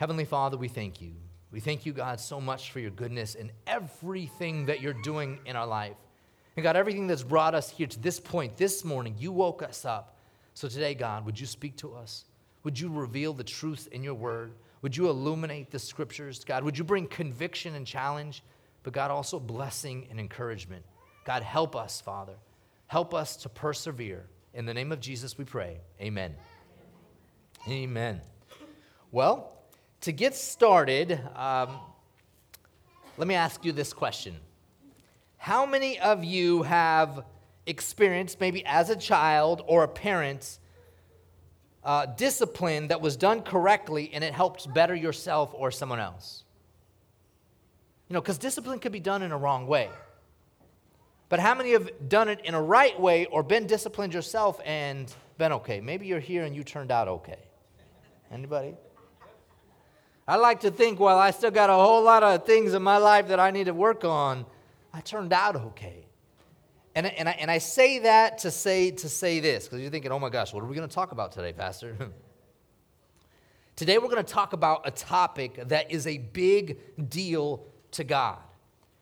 Heavenly 0.00 0.24
Father, 0.24 0.56
we 0.56 0.68
thank 0.68 1.02
you. 1.02 1.12
We 1.52 1.60
thank 1.60 1.84
you, 1.84 1.92
God, 1.92 2.20
so 2.20 2.40
much 2.40 2.70
for 2.70 2.80
your 2.80 2.90
goodness 2.90 3.34
and 3.34 3.52
everything 3.66 4.64
that 4.64 4.80
you're 4.80 4.94
doing 4.94 5.40
in 5.44 5.56
our 5.56 5.66
life. 5.66 5.98
And 6.56 6.62
God, 6.62 6.74
everything 6.74 7.06
that's 7.06 7.22
brought 7.22 7.54
us 7.54 7.68
here 7.68 7.86
to 7.86 8.00
this 8.00 8.18
point 8.18 8.56
this 8.56 8.82
morning, 8.82 9.14
you 9.18 9.30
woke 9.30 9.62
us 9.62 9.84
up. 9.84 10.16
So 10.54 10.68
today, 10.68 10.94
God, 10.94 11.26
would 11.26 11.38
you 11.38 11.44
speak 11.44 11.76
to 11.76 11.92
us? 11.92 12.24
Would 12.64 12.80
you 12.80 12.88
reveal 12.88 13.34
the 13.34 13.44
truth 13.44 13.90
in 13.92 14.02
your 14.02 14.14
word? 14.14 14.54
Would 14.80 14.96
you 14.96 15.10
illuminate 15.10 15.70
the 15.70 15.78
scriptures? 15.78 16.44
God, 16.44 16.64
would 16.64 16.78
you 16.78 16.84
bring 16.84 17.06
conviction 17.06 17.74
and 17.74 17.86
challenge, 17.86 18.42
but 18.84 18.94
God, 18.94 19.10
also 19.10 19.38
blessing 19.38 20.06
and 20.10 20.18
encouragement? 20.18 20.82
God, 21.26 21.42
help 21.42 21.76
us, 21.76 22.00
Father. 22.00 22.36
Help 22.86 23.12
us 23.12 23.36
to 23.36 23.50
persevere. 23.50 24.24
In 24.54 24.64
the 24.64 24.72
name 24.72 24.92
of 24.92 25.00
Jesus, 25.00 25.36
we 25.36 25.44
pray. 25.44 25.76
Amen. 26.00 26.34
Amen. 27.68 28.22
Well, 29.12 29.59
to 30.02 30.12
get 30.12 30.34
started, 30.34 31.20
um, 31.36 31.78
let 33.16 33.28
me 33.28 33.34
ask 33.34 33.64
you 33.64 33.72
this 33.72 33.92
question 33.92 34.36
How 35.36 35.66
many 35.66 35.98
of 35.98 36.24
you 36.24 36.62
have 36.62 37.24
experienced, 37.66 38.40
maybe 38.40 38.64
as 38.64 38.90
a 38.90 38.96
child 38.96 39.62
or 39.66 39.84
a 39.84 39.88
parent, 39.88 40.58
uh, 41.84 42.06
discipline 42.06 42.88
that 42.88 43.00
was 43.00 43.16
done 43.16 43.42
correctly 43.42 44.10
and 44.12 44.24
it 44.24 44.32
helped 44.32 44.72
better 44.72 44.94
yourself 44.94 45.50
or 45.54 45.70
someone 45.70 46.00
else? 46.00 46.44
You 48.08 48.14
know, 48.14 48.20
because 48.20 48.38
discipline 48.38 48.80
could 48.80 48.92
be 48.92 49.00
done 49.00 49.22
in 49.22 49.32
a 49.32 49.38
wrong 49.38 49.66
way. 49.66 49.88
But 51.28 51.38
how 51.38 51.54
many 51.54 51.72
have 51.72 52.08
done 52.08 52.28
it 52.28 52.40
in 52.42 52.54
a 52.54 52.62
right 52.62 52.98
way 52.98 53.26
or 53.26 53.44
been 53.44 53.68
disciplined 53.68 54.12
yourself 54.12 54.60
and 54.64 55.14
been 55.38 55.52
okay? 55.52 55.80
Maybe 55.80 56.06
you're 56.06 56.18
here 56.18 56.42
and 56.42 56.56
you 56.56 56.64
turned 56.64 56.90
out 56.90 57.06
okay. 57.06 57.38
Anybody? 58.32 58.74
I 60.30 60.36
like 60.36 60.60
to 60.60 60.70
think, 60.70 61.00
well, 61.00 61.18
I 61.18 61.32
still 61.32 61.50
got 61.50 61.70
a 61.70 61.72
whole 61.72 62.04
lot 62.04 62.22
of 62.22 62.46
things 62.46 62.72
in 62.72 62.84
my 62.84 62.98
life 62.98 63.26
that 63.26 63.40
I 63.40 63.50
need 63.50 63.64
to 63.64 63.74
work 63.74 64.04
on. 64.04 64.46
I 64.94 65.00
turned 65.00 65.32
out 65.32 65.56
okay. 65.56 66.06
And, 66.94 67.04
and, 67.04 67.28
I, 67.28 67.32
and 67.32 67.50
I 67.50 67.58
say 67.58 67.98
that 67.98 68.38
to 68.38 68.52
say, 68.52 68.92
to 68.92 69.08
say 69.08 69.40
this, 69.40 69.64
because 69.64 69.80
you're 69.80 69.90
thinking, 69.90 70.12
oh 70.12 70.20
my 70.20 70.28
gosh, 70.28 70.54
what 70.54 70.62
are 70.62 70.68
we 70.68 70.76
going 70.76 70.88
to 70.88 70.94
talk 70.94 71.10
about 71.10 71.32
today, 71.32 71.52
Pastor? 71.52 71.96
today 73.74 73.98
we're 73.98 74.08
going 74.08 74.24
to 74.24 74.32
talk 74.32 74.52
about 74.52 74.82
a 74.84 74.92
topic 74.92 75.66
that 75.66 75.90
is 75.90 76.06
a 76.06 76.18
big 76.18 76.78
deal 77.08 77.64
to 77.90 78.04
God. 78.04 78.38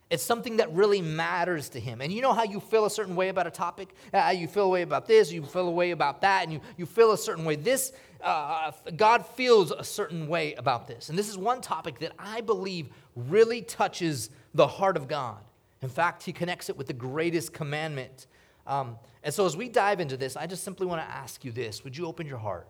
It's 0.09 0.23
something 0.23 0.57
that 0.57 0.73
really 0.73 1.01
matters 1.01 1.69
to 1.69 1.79
him. 1.79 2.01
And 2.01 2.11
you 2.11 2.21
know 2.21 2.33
how 2.33 2.43
you 2.43 2.59
feel 2.59 2.85
a 2.85 2.89
certain 2.89 3.15
way 3.15 3.29
about 3.29 3.45
a 3.45 3.51
topic? 3.51 3.89
Uh, 4.11 4.33
you 4.35 4.47
feel 4.47 4.65
a 4.65 4.69
way 4.69 4.81
about 4.81 5.05
this, 5.05 5.31
you 5.31 5.43
feel 5.43 5.67
a 5.67 5.71
way 5.71 5.91
about 5.91 6.21
that, 6.21 6.43
and 6.43 6.51
you, 6.51 6.61
you 6.77 6.87
feel 6.87 7.11
a 7.11 7.17
certain 7.17 7.45
way. 7.45 7.55
This, 7.55 7.91
uh, 8.23 8.71
God 8.95 9.23
feels 9.25 9.71
a 9.71 9.83
certain 9.83 10.27
way 10.27 10.55
about 10.55 10.87
this. 10.87 11.09
And 11.09 11.17
this 11.17 11.29
is 11.29 11.37
one 11.37 11.61
topic 11.61 11.99
that 11.99 12.13
I 12.17 12.41
believe 12.41 12.89
really 13.15 13.61
touches 13.61 14.31
the 14.55 14.65
heart 14.65 14.97
of 14.97 15.07
God. 15.07 15.37
In 15.81 15.89
fact, 15.89 16.23
he 16.23 16.33
connects 16.33 16.69
it 16.69 16.77
with 16.77 16.87
the 16.87 16.93
greatest 16.93 17.53
commandment. 17.53 18.25
Um, 18.65 18.97
and 19.23 19.33
so 19.33 19.45
as 19.45 19.55
we 19.55 19.69
dive 19.69 19.99
into 19.99 20.17
this, 20.17 20.35
I 20.35 20.47
just 20.47 20.63
simply 20.63 20.87
want 20.87 21.01
to 21.01 21.07
ask 21.07 21.45
you 21.45 21.51
this 21.51 21.83
Would 21.83 21.95
you 21.95 22.07
open 22.07 22.25
your 22.25 22.39
heart? 22.39 22.67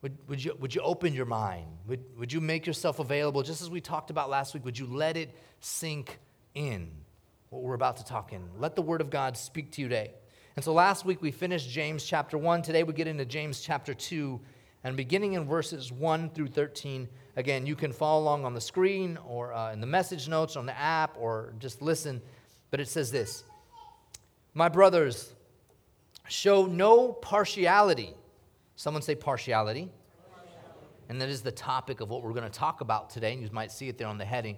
Would, 0.00 0.16
would, 0.28 0.44
you, 0.44 0.54
would 0.60 0.74
you 0.74 0.82
open 0.82 1.14
your 1.14 1.24
mind? 1.24 1.66
Would, 1.86 2.04
would 2.18 2.32
you 2.32 2.40
make 2.40 2.66
yourself 2.66 2.98
available, 2.98 3.42
just 3.42 3.62
as 3.62 3.70
we 3.70 3.80
talked 3.80 4.10
about 4.10 4.28
last 4.28 4.52
week? 4.52 4.64
Would 4.64 4.78
you 4.78 4.86
let 4.86 5.16
it 5.16 5.34
sink 5.60 6.18
in 6.54 6.90
what 7.50 7.62
we're 7.62 7.74
about 7.74 7.96
to 7.98 8.04
talk 8.04 8.32
in. 8.32 8.42
Let 8.58 8.76
the 8.76 8.82
word 8.82 9.00
of 9.00 9.10
God 9.10 9.36
speak 9.36 9.72
to 9.72 9.82
you 9.82 9.88
today. 9.88 10.12
And 10.56 10.64
so 10.64 10.72
last 10.72 11.04
week 11.04 11.20
we 11.20 11.30
finished 11.30 11.68
James 11.68 12.04
chapter 12.04 12.38
1. 12.38 12.62
Today 12.62 12.82
we 12.82 12.92
get 12.92 13.06
into 13.06 13.24
James 13.24 13.60
chapter 13.60 13.92
2. 13.94 14.40
And 14.84 14.96
beginning 14.96 15.32
in 15.32 15.46
verses 15.46 15.90
1 15.90 16.30
through 16.30 16.48
13, 16.48 17.08
again, 17.36 17.66
you 17.66 17.74
can 17.74 17.92
follow 17.92 18.22
along 18.22 18.44
on 18.44 18.54
the 18.54 18.60
screen 18.60 19.18
or 19.26 19.52
uh, 19.52 19.72
in 19.72 19.80
the 19.80 19.86
message 19.86 20.28
notes 20.28 20.56
on 20.56 20.66
the 20.66 20.78
app 20.78 21.16
or 21.18 21.54
just 21.58 21.82
listen. 21.82 22.20
But 22.70 22.80
it 22.80 22.88
says 22.88 23.10
this 23.10 23.44
My 24.52 24.68
brothers, 24.68 25.34
show 26.28 26.66
no 26.66 27.12
partiality. 27.12 28.14
Someone 28.76 29.02
say 29.02 29.14
partiality. 29.14 29.90
And 31.08 31.20
that 31.20 31.28
is 31.28 31.42
the 31.42 31.52
topic 31.52 32.00
of 32.00 32.08
what 32.08 32.22
we're 32.22 32.32
going 32.32 32.50
to 32.50 32.58
talk 32.58 32.80
about 32.80 33.10
today. 33.10 33.32
And 33.32 33.42
you 33.42 33.48
might 33.52 33.70
see 33.70 33.88
it 33.88 33.98
there 33.98 34.08
on 34.08 34.18
the 34.18 34.24
heading. 34.24 34.56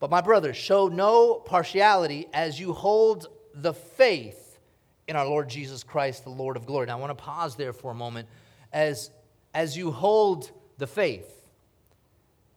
But 0.00 0.10
my 0.10 0.22
brothers, 0.22 0.56
show 0.56 0.88
no 0.88 1.34
partiality 1.34 2.26
as 2.32 2.58
you 2.58 2.72
hold 2.72 3.28
the 3.54 3.74
faith 3.74 4.58
in 5.06 5.14
our 5.14 5.26
Lord 5.26 5.48
Jesus 5.48 5.82
Christ, 5.82 6.24
the 6.24 6.30
Lord 6.30 6.56
of 6.56 6.66
glory. 6.66 6.86
Now, 6.86 6.96
I 6.96 7.00
want 7.00 7.16
to 7.16 7.22
pause 7.22 7.54
there 7.54 7.74
for 7.74 7.90
a 7.90 7.94
moment. 7.94 8.26
As, 8.72 9.10
as 9.52 9.76
you 9.76 9.90
hold 9.90 10.50
the 10.78 10.86
faith, 10.86 11.30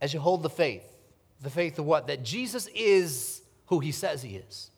as 0.01 0.13
you 0.13 0.21
hold 0.21 0.41
the 0.41 0.49
faith, 0.49 0.85
the 1.41 1.49
faith 1.49 1.77
of 1.77 1.85
what? 1.85 2.07
That 2.07 2.23
Jesus 2.23 2.67
is 2.73 3.41
who 3.67 3.79
he 3.79 3.91
says 3.91 4.21
he 4.21 4.35
is. 4.35 4.71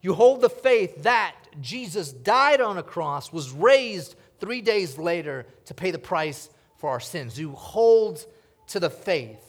You 0.00 0.14
hold 0.14 0.40
the 0.40 0.50
faith 0.50 1.02
that 1.02 1.34
Jesus 1.60 2.12
died 2.12 2.60
on 2.60 2.78
a 2.78 2.82
cross, 2.82 3.32
was 3.32 3.50
raised 3.50 4.14
three 4.38 4.62
days 4.62 4.96
later 4.96 5.44
to 5.66 5.74
pay 5.74 5.90
the 5.90 5.98
price 5.98 6.48
for 6.78 6.88
our 6.88 7.00
sins. 7.00 7.38
You 7.38 7.52
hold 7.52 8.24
to 8.68 8.80
the 8.80 8.90
faith 8.90 9.47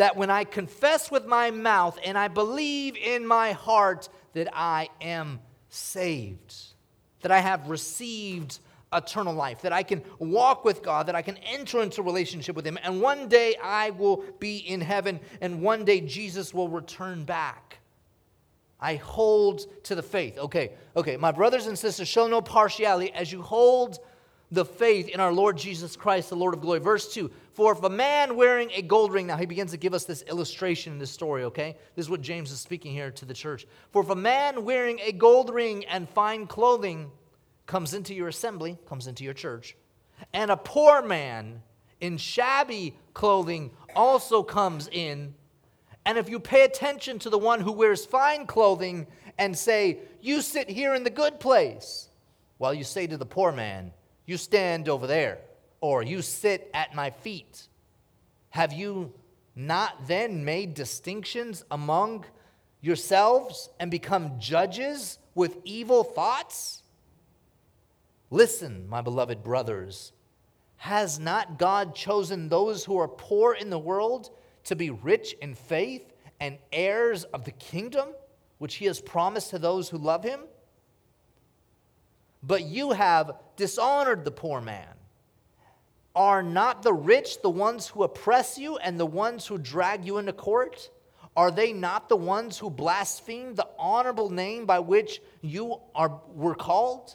that 0.00 0.16
when 0.16 0.30
I 0.30 0.44
confess 0.44 1.10
with 1.10 1.26
my 1.26 1.50
mouth 1.50 1.98
and 2.02 2.16
I 2.16 2.28
believe 2.28 2.96
in 2.96 3.26
my 3.26 3.52
heart 3.52 4.08
that 4.32 4.48
I 4.50 4.88
am 5.02 5.40
saved, 5.68 6.54
that 7.20 7.30
I 7.30 7.40
have 7.40 7.68
received 7.68 8.60
eternal 8.94 9.34
life, 9.34 9.60
that 9.60 9.74
I 9.74 9.82
can 9.82 10.02
walk 10.18 10.64
with 10.64 10.82
God, 10.82 11.04
that 11.08 11.14
I 11.14 11.20
can 11.20 11.36
enter 11.36 11.82
into 11.82 12.00
relationship 12.00 12.56
with 12.56 12.66
Him, 12.66 12.78
and 12.82 13.02
one 13.02 13.28
day 13.28 13.56
I 13.62 13.90
will 13.90 14.24
be 14.38 14.56
in 14.56 14.80
heaven, 14.80 15.20
and 15.42 15.60
one 15.60 15.84
day 15.84 16.00
Jesus 16.00 16.54
will 16.54 16.70
return 16.70 17.24
back. 17.24 17.80
I 18.80 18.94
hold 18.94 19.84
to 19.84 19.94
the 19.94 20.02
faith. 20.02 20.38
Okay, 20.38 20.70
okay, 20.96 21.18
my 21.18 21.30
brothers 21.30 21.66
and 21.66 21.78
sisters, 21.78 22.08
show 22.08 22.26
no 22.26 22.40
partiality 22.40 23.12
as 23.12 23.30
you 23.30 23.42
hold 23.42 23.98
the 24.52 24.64
faith 24.64 25.08
in 25.08 25.20
our 25.20 25.32
Lord 25.32 25.56
Jesus 25.56 25.96
Christ, 25.96 26.30
the 26.30 26.36
Lord 26.36 26.54
of 26.54 26.60
glory. 26.60 26.80
Verse 26.80 27.12
2 27.12 27.30
For 27.52 27.72
if 27.72 27.82
a 27.82 27.88
man 27.88 28.36
wearing 28.36 28.70
a 28.72 28.82
gold 28.82 29.12
ring, 29.12 29.26
now 29.26 29.36
he 29.36 29.46
begins 29.46 29.70
to 29.70 29.76
give 29.76 29.94
us 29.94 30.04
this 30.04 30.22
illustration 30.22 30.92
in 30.92 30.98
this 30.98 31.10
story, 31.10 31.44
okay? 31.44 31.76
This 31.94 32.06
is 32.06 32.10
what 32.10 32.20
James 32.20 32.50
is 32.50 32.60
speaking 32.60 32.92
here 32.92 33.10
to 33.12 33.24
the 33.24 33.34
church. 33.34 33.66
For 33.92 34.02
if 34.02 34.10
a 34.10 34.16
man 34.16 34.64
wearing 34.64 34.98
a 35.00 35.12
gold 35.12 35.50
ring 35.50 35.84
and 35.86 36.08
fine 36.08 36.46
clothing 36.46 37.10
comes 37.66 37.94
into 37.94 38.14
your 38.14 38.28
assembly, 38.28 38.76
comes 38.88 39.06
into 39.06 39.22
your 39.22 39.34
church, 39.34 39.76
and 40.32 40.50
a 40.50 40.56
poor 40.56 41.02
man 41.02 41.62
in 42.00 42.16
shabby 42.16 42.96
clothing 43.14 43.70
also 43.94 44.42
comes 44.42 44.88
in, 44.90 45.34
and 46.04 46.18
if 46.18 46.28
you 46.28 46.40
pay 46.40 46.64
attention 46.64 47.18
to 47.20 47.30
the 47.30 47.38
one 47.38 47.60
who 47.60 47.72
wears 47.72 48.04
fine 48.04 48.46
clothing 48.46 49.06
and 49.38 49.56
say, 49.56 49.98
You 50.20 50.40
sit 50.40 50.68
here 50.68 50.94
in 50.94 51.04
the 51.04 51.10
good 51.10 51.38
place, 51.38 52.08
while 52.58 52.74
you 52.74 52.82
say 52.84 53.06
to 53.06 53.16
the 53.16 53.26
poor 53.26 53.52
man, 53.52 53.92
you 54.26 54.36
stand 54.36 54.88
over 54.88 55.06
there, 55.06 55.38
or 55.80 56.02
you 56.02 56.22
sit 56.22 56.70
at 56.74 56.94
my 56.94 57.10
feet. 57.10 57.68
Have 58.50 58.72
you 58.72 59.12
not 59.54 60.06
then 60.06 60.44
made 60.44 60.74
distinctions 60.74 61.64
among 61.70 62.24
yourselves 62.80 63.68
and 63.78 63.90
become 63.90 64.38
judges 64.38 65.18
with 65.34 65.58
evil 65.64 66.04
thoughts? 66.04 66.82
Listen, 68.30 68.88
my 68.88 69.00
beloved 69.00 69.42
brothers, 69.42 70.12
has 70.76 71.18
not 71.18 71.58
God 71.58 71.94
chosen 71.94 72.48
those 72.48 72.84
who 72.84 72.96
are 72.98 73.08
poor 73.08 73.52
in 73.54 73.68
the 73.68 73.78
world 73.78 74.30
to 74.64 74.74
be 74.74 74.90
rich 74.90 75.34
in 75.42 75.54
faith 75.54 76.12
and 76.40 76.56
heirs 76.72 77.24
of 77.24 77.44
the 77.44 77.50
kingdom 77.52 78.08
which 78.58 78.76
he 78.76 78.86
has 78.86 79.00
promised 79.00 79.50
to 79.50 79.58
those 79.58 79.88
who 79.88 79.98
love 79.98 80.24
him? 80.24 80.40
But 82.42 82.64
you 82.64 82.92
have 82.92 83.32
dishonored 83.56 84.24
the 84.24 84.30
poor 84.30 84.60
man. 84.60 84.88
Are 86.14 86.42
not 86.42 86.82
the 86.82 86.92
rich 86.92 87.40
the 87.42 87.50
ones 87.50 87.86
who 87.86 88.02
oppress 88.02 88.58
you 88.58 88.76
and 88.78 88.98
the 88.98 89.06
ones 89.06 89.46
who 89.46 89.58
drag 89.58 90.04
you 90.04 90.18
into 90.18 90.32
court? 90.32 90.90
Are 91.36 91.50
they 91.50 91.72
not 91.72 92.08
the 92.08 92.16
ones 92.16 92.58
who 92.58 92.68
blaspheme 92.68 93.54
the 93.54 93.68
honorable 93.78 94.30
name 94.30 94.66
by 94.66 94.80
which 94.80 95.22
you 95.40 95.80
are, 95.94 96.20
were 96.34 96.56
called? 96.56 97.14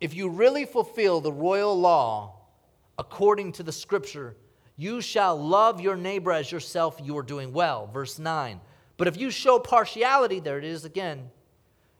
If 0.00 0.14
you 0.14 0.28
really 0.30 0.64
fulfill 0.64 1.20
the 1.20 1.32
royal 1.32 1.78
law 1.78 2.36
according 2.98 3.52
to 3.52 3.62
the 3.62 3.72
scripture, 3.72 4.36
you 4.76 5.00
shall 5.00 5.36
love 5.36 5.80
your 5.80 5.96
neighbor 5.96 6.32
as 6.32 6.50
yourself, 6.50 6.98
you 7.02 7.16
are 7.18 7.22
doing 7.22 7.52
well. 7.52 7.86
Verse 7.86 8.18
9. 8.18 8.60
But 8.96 9.06
if 9.06 9.16
you 9.16 9.30
show 9.30 9.58
partiality, 9.58 10.40
there 10.40 10.58
it 10.58 10.64
is 10.64 10.84
again 10.84 11.30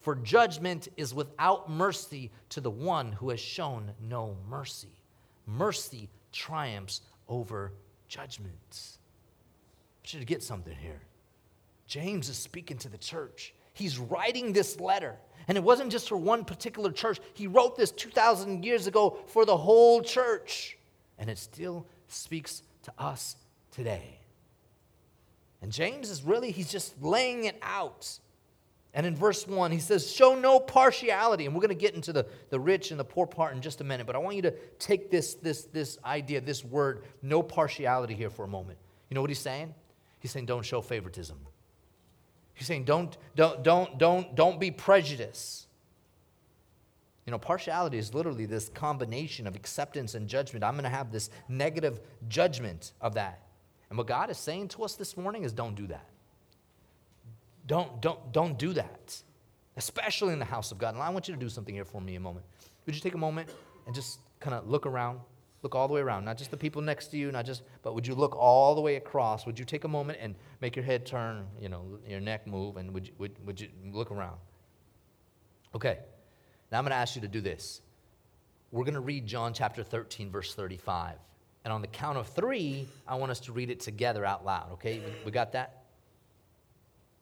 For 0.00 0.14
judgment 0.14 0.88
is 0.96 1.14
without 1.14 1.70
mercy 1.70 2.30
to 2.50 2.60
the 2.60 2.70
one 2.70 3.12
who 3.12 3.30
has 3.30 3.40
shown 3.40 3.92
no 4.00 4.36
mercy. 4.48 4.94
Mercy 5.46 6.08
triumphs 6.32 7.02
over 7.28 7.72
judgments. 8.08 8.98
I 10.02 10.08
should 10.08 10.26
get 10.26 10.42
something 10.42 10.74
here. 10.74 11.02
James 11.86 12.28
is 12.28 12.36
speaking 12.38 12.78
to 12.78 12.88
the 12.88 12.98
church. 12.98 13.52
He's 13.74 13.98
writing 13.98 14.52
this 14.52 14.80
letter. 14.80 15.16
And 15.48 15.58
it 15.58 15.64
wasn't 15.64 15.90
just 15.90 16.08
for 16.08 16.16
one 16.16 16.44
particular 16.44 16.92
church. 16.92 17.18
He 17.34 17.46
wrote 17.46 17.76
this 17.76 17.90
2,000 17.90 18.64
years 18.64 18.86
ago 18.86 19.18
for 19.26 19.44
the 19.44 19.56
whole 19.56 20.00
church. 20.00 20.78
And 21.18 21.28
it 21.28 21.38
still 21.38 21.86
speaks 22.08 22.62
to 22.84 22.92
us 22.98 23.36
today. 23.70 24.20
And 25.62 25.72
James 25.72 26.08
is 26.08 26.22
really, 26.22 26.52
he's 26.52 26.70
just 26.70 27.02
laying 27.02 27.44
it 27.44 27.58
out. 27.62 28.18
And 28.92 29.06
in 29.06 29.14
verse 29.14 29.46
1, 29.46 29.70
he 29.70 29.78
says, 29.78 30.10
Show 30.10 30.34
no 30.34 30.58
partiality. 30.58 31.46
And 31.46 31.54
we're 31.54 31.60
going 31.60 31.68
to 31.68 31.74
get 31.74 31.94
into 31.94 32.12
the, 32.12 32.26
the 32.50 32.58
rich 32.58 32.90
and 32.90 32.98
the 32.98 33.04
poor 33.04 33.26
part 33.26 33.54
in 33.54 33.62
just 33.62 33.80
a 33.80 33.84
minute, 33.84 34.06
but 34.06 34.16
I 34.16 34.18
want 34.18 34.36
you 34.36 34.42
to 34.42 34.54
take 34.78 35.10
this, 35.10 35.34
this, 35.34 35.64
this 35.64 35.98
idea, 36.04 36.40
this 36.40 36.64
word, 36.64 37.04
no 37.22 37.42
partiality 37.42 38.14
here 38.14 38.30
for 38.30 38.44
a 38.44 38.48
moment. 38.48 38.78
You 39.08 39.14
know 39.14 39.20
what 39.20 39.30
he's 39.30 39.38
saying? 39.38 39.74
He's 40.18 40.32
saying, 40.32 40.46
Don't 40.46 40.64
show 40.64 40.80
favoritism. 40.80 41.38
He's 42.54 42.66
saying, 42.66 42.84
Don't, 42.84 43.16
don't, 43.36 43.62
don't, 43.62 43.98
don't, 43.98 44.34
don't 44.34 44.58
be 44.58 44.72
prejudiced. 44.72 45.68
You 47.26 47.32
know, 47.32 47.38
partiality 47.38 47.96
is 47.96 48.12
literally 48.12 48.46
this 48.46 48.70
combination 48.70 49.46
of 49.46 49.54
acceptance 49.54 50.16
and 50.16 50.26
judgment. 50.26 50.64
I'm 50.64 50.74
going 50.74 50.82
to 50.82 50.90
have 50.90 51.12
this 51.12 51.30
negative 51.48 52.00
judgment 52.28 52.92
of 53.00 53.14
that. 53.14 53.42
And 53.88 53.96
what 53.96 54.08
God 54.08 54.30
is 54.30 54.38
saying 54.38 54.68
to 54.68 54.82
us 54.82 54.96
this 54.96 55.16
morning 55.16 55.44
is 55.44 55.52
don't 55.52 55.76
do 55.76 55.86
that. 55.88 56.06
Don't, 57.70 58.02
don't, 58.02 58.32
don't 58.32 58.58
do 58.58 58.72
that, 58.72 59.22
especially 59.76 60.32
in 60.32 60.40
the 60.40 60.44
house 60.44 60.72
of 60.72 60.78
God. 60.78 60.94
And 60.94 61.02
I 61.04 61.08
want 61.10 61.28
you 61.28 61.34
to 61.34 61.38
do 61.38 61.48
something 61.48 61.72
here 61.72 61.84
for 61.84 62.00
me 62.00 62.16
a 62.16 62.20
moment. 62.20 62.44
Would 62.84 62.96
you 62.96 63.00
take 63.00 63.14
a 63.14 63.18
moment 63.18 63.48
and 63.86 63.94
just 63.94 64.18
kind 64.40 64.56
of 64.56 64.68
look 64.68 64.86
around? 64.86 65.20
Look 65.62 65.76
all 65.76 65.86
the 65.86 65.94
way 65.94 66.00
around, 66.00 66.24
not 66.24 66.36
just 66.36 66.50
the 66.50 66.56
people 66.56 66.82
next 66.82 67.12
to 67.12 67.16
you, 67.16 67.30
not 67.30 67.46
just, 67.46 67.62
but 67.84 67.94
would 67.94 68.08
you 68.08 68.16
look 68.16 68.34
all 68.34 68.74
the 68.74 68.80
way 68.80 68.96
across? 68.96 69.46
Would 69.46 69.56
you 69.56 69.64
take 69.64 69.84
a 69.84 69.88
moment 69.88 70.18
and 70.20 70.34
make 70.60 70.74
your 70.74 70.84
head 70.84 71.06
turn, 71.06 71.46
you 71.60 71.68
know, 71.68 72.00
your 72.08 72.18
neck 72.18 72.44
move, 72.44 72.76
and 72.76 72.92
would 72.92 73.06
you, 73.06 73.12
would, 73.18 73.46
would 73.46 73.60
you 73.60 73.68
look 73.92 74.10
around? 74.10 74.38
Okay, 75.72 76.00
now 76.72 76.78
I'm 76.78 76.84
going 76.84 76.90
to 76.90 76.96
ask 76.96 77.14
you 77.14 77.22
to 77.22 77.28
do 77.28 77.40
this. 77.40 77.82
We're 78.72 78.82
going 78.82 78.94
to 78.94 79.00
read 79.00 79.28
John 79.28 79.54
chapter 79.54 79.84
13, 79.84 80.32
verse 80.32 80.54
35. 80.56 81.18
And 81.64 81.72
on 81.72 81.82
the 81.82 81.86
count 81.86 82.18
of 82.18 82.26
three, 82.26 82.88
I 83.06 83.14
want 83.14 83.30
us 83.30 83.38
to 83.40 83.52
read 83.52 83.70
it 83.70 83.78
together 83.78 84.24
out 84.24 84.44
loud, 84.44 84.72
okay? 84.72 85.00
We 85.24 85.30
got 85.30 85.52
that? 85.52 85.79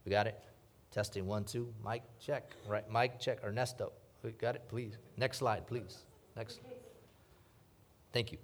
We 0.08 0.12
got 0.12 0.26
it? 0.26 0.42
Testing 0.90 1.26
one, 1.26 1.44
two. 1.44 1.68
Mike, 1.84 2.02
check. 2.18 2.52
Right, 2.66 2.90
Mike, 2.90 3.20
check. 3.20 3.44
Ernesto, 3.44 3.92
we 4.22 4.30
got 4.30 4.54
it? 4.54 4.62
Please. 4.66 4.96
Next 5.18 5.36
slide, 5.36 5.66
please. 5.66 5.98
Next. 6.34 6.60
Thank 8.10 8.32
you. 8.32 8.38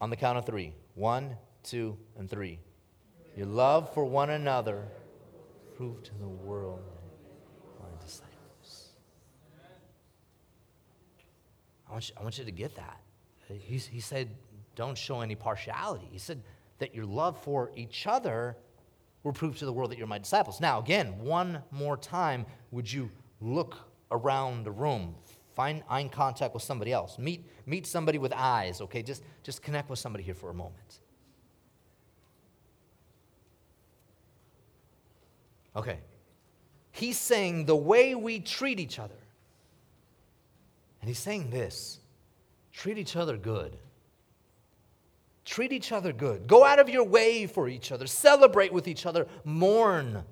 On 0.00 0.10
the 0.10 0.16
count 0.16 0.38
of 0.38 0.44
three. 0.44 0.74
One, 0.96 1.36
two, 1.62 1.96
and 2.18 2.28
three. 2.28 2.58
Your 3.36 3.46
love 3.46 3.94
for 3.94 4.04
one 4.04 4.30
another 4.30 4.82
prove 5.76 6.02
to 6.02 6.18
the 6.18 6.26
world 6.26 6.82
my 7.80 7.86
disciples. 8.04 8.88
I 11.88 11.92
want 11.92 12.08
you, 12.08 12.14
I 12.18 12.22
want 12.24 12.38
you 12.38 12.44
to 12.44 12.50
get 12.50 12.74
that. 12.74 13.00
He, 13.46 13.78
he 13.78 14.00
said, 14.00 14.30
don't 14.74 14.98
show 14.98 15.20
any 15.20 15.36
partiality. 15.36 16.08
He 16.10 16.18
said 16.18 16.42
that 16.78 16.92
your 16.92 17.06
love 17.06 17.40
for 17.40 17.70
each 17.76 18.08
other 18.08 18.56
will 19.22 19.32
prove 19.32 19.58
to 19.58 19.64
the 19.64 19.72
world 19.72 19.90
that 19.90 19.98
you're 19.98 20.06
my 20.06 20.18
disciples. 20.18 20.60
Now, 20.60 20.80
again, 20.80 21.18
one 21.18 21.62
more 21.70 21.96
time, 21.96 22.46
would 22.70 22.90
you 22.90 23.10
look 23.40 23.76
around 24.10 24.64
the 24.64 24.70
room? 24.70 25.14
Find 25.54 25.82
eye 25.88 26.04
contact 26.04 26.54
with 26.54 26.62
somebody 26.62 26.92
else. 26.92 27.18
Meet, 27.18 27.44
meet 27.66 27.86
somebody 27.86 28.18
with 28.18 28.32
eyes, 28.34 28.80
okay? 28.80 29.02
Just, 29.02 29.22
just 29.42 29.62
connect 29.62 29.90
with 29.90 29.98
somebody 29.98 30.24
here 30.24 30.34
for 30.34 30.50
a 30.50 30.54
moment. 30.54 31.00
Okay. 35.76 35.98
He's 36.92 37.18
saying 37.18 37.66
the 37.66 37.76
way 37.76 38.14
we 38.14 38.40
treat 38.40 38.80
each 38.80 38.98
other. 38.98 39.14
And 41.00 41.08
he's 41.08 41.18
saying 41.18 41.50
this 41.50 42.00
treat 42.72 42.98
each 42.98 43.16
other 43.16 43.36
good. 43.36 43.76
Treat 45.44 45.72
each 45.72 45.92
other 45.92 46.12
good. 46.12 46.46
Go 46.46 46.64
out 46.64 46.78
of 46.78 46.88
your 46.88 47.04
way 47.04 47.46
for 47.46 47.68
each 47.68 47.92
other. 47.92 48.06
Celebrate 48.06 48.72
with 48.72 48.86
each 48.86 49.06
other. 49.06 49.26
Mourn 49.44 50.24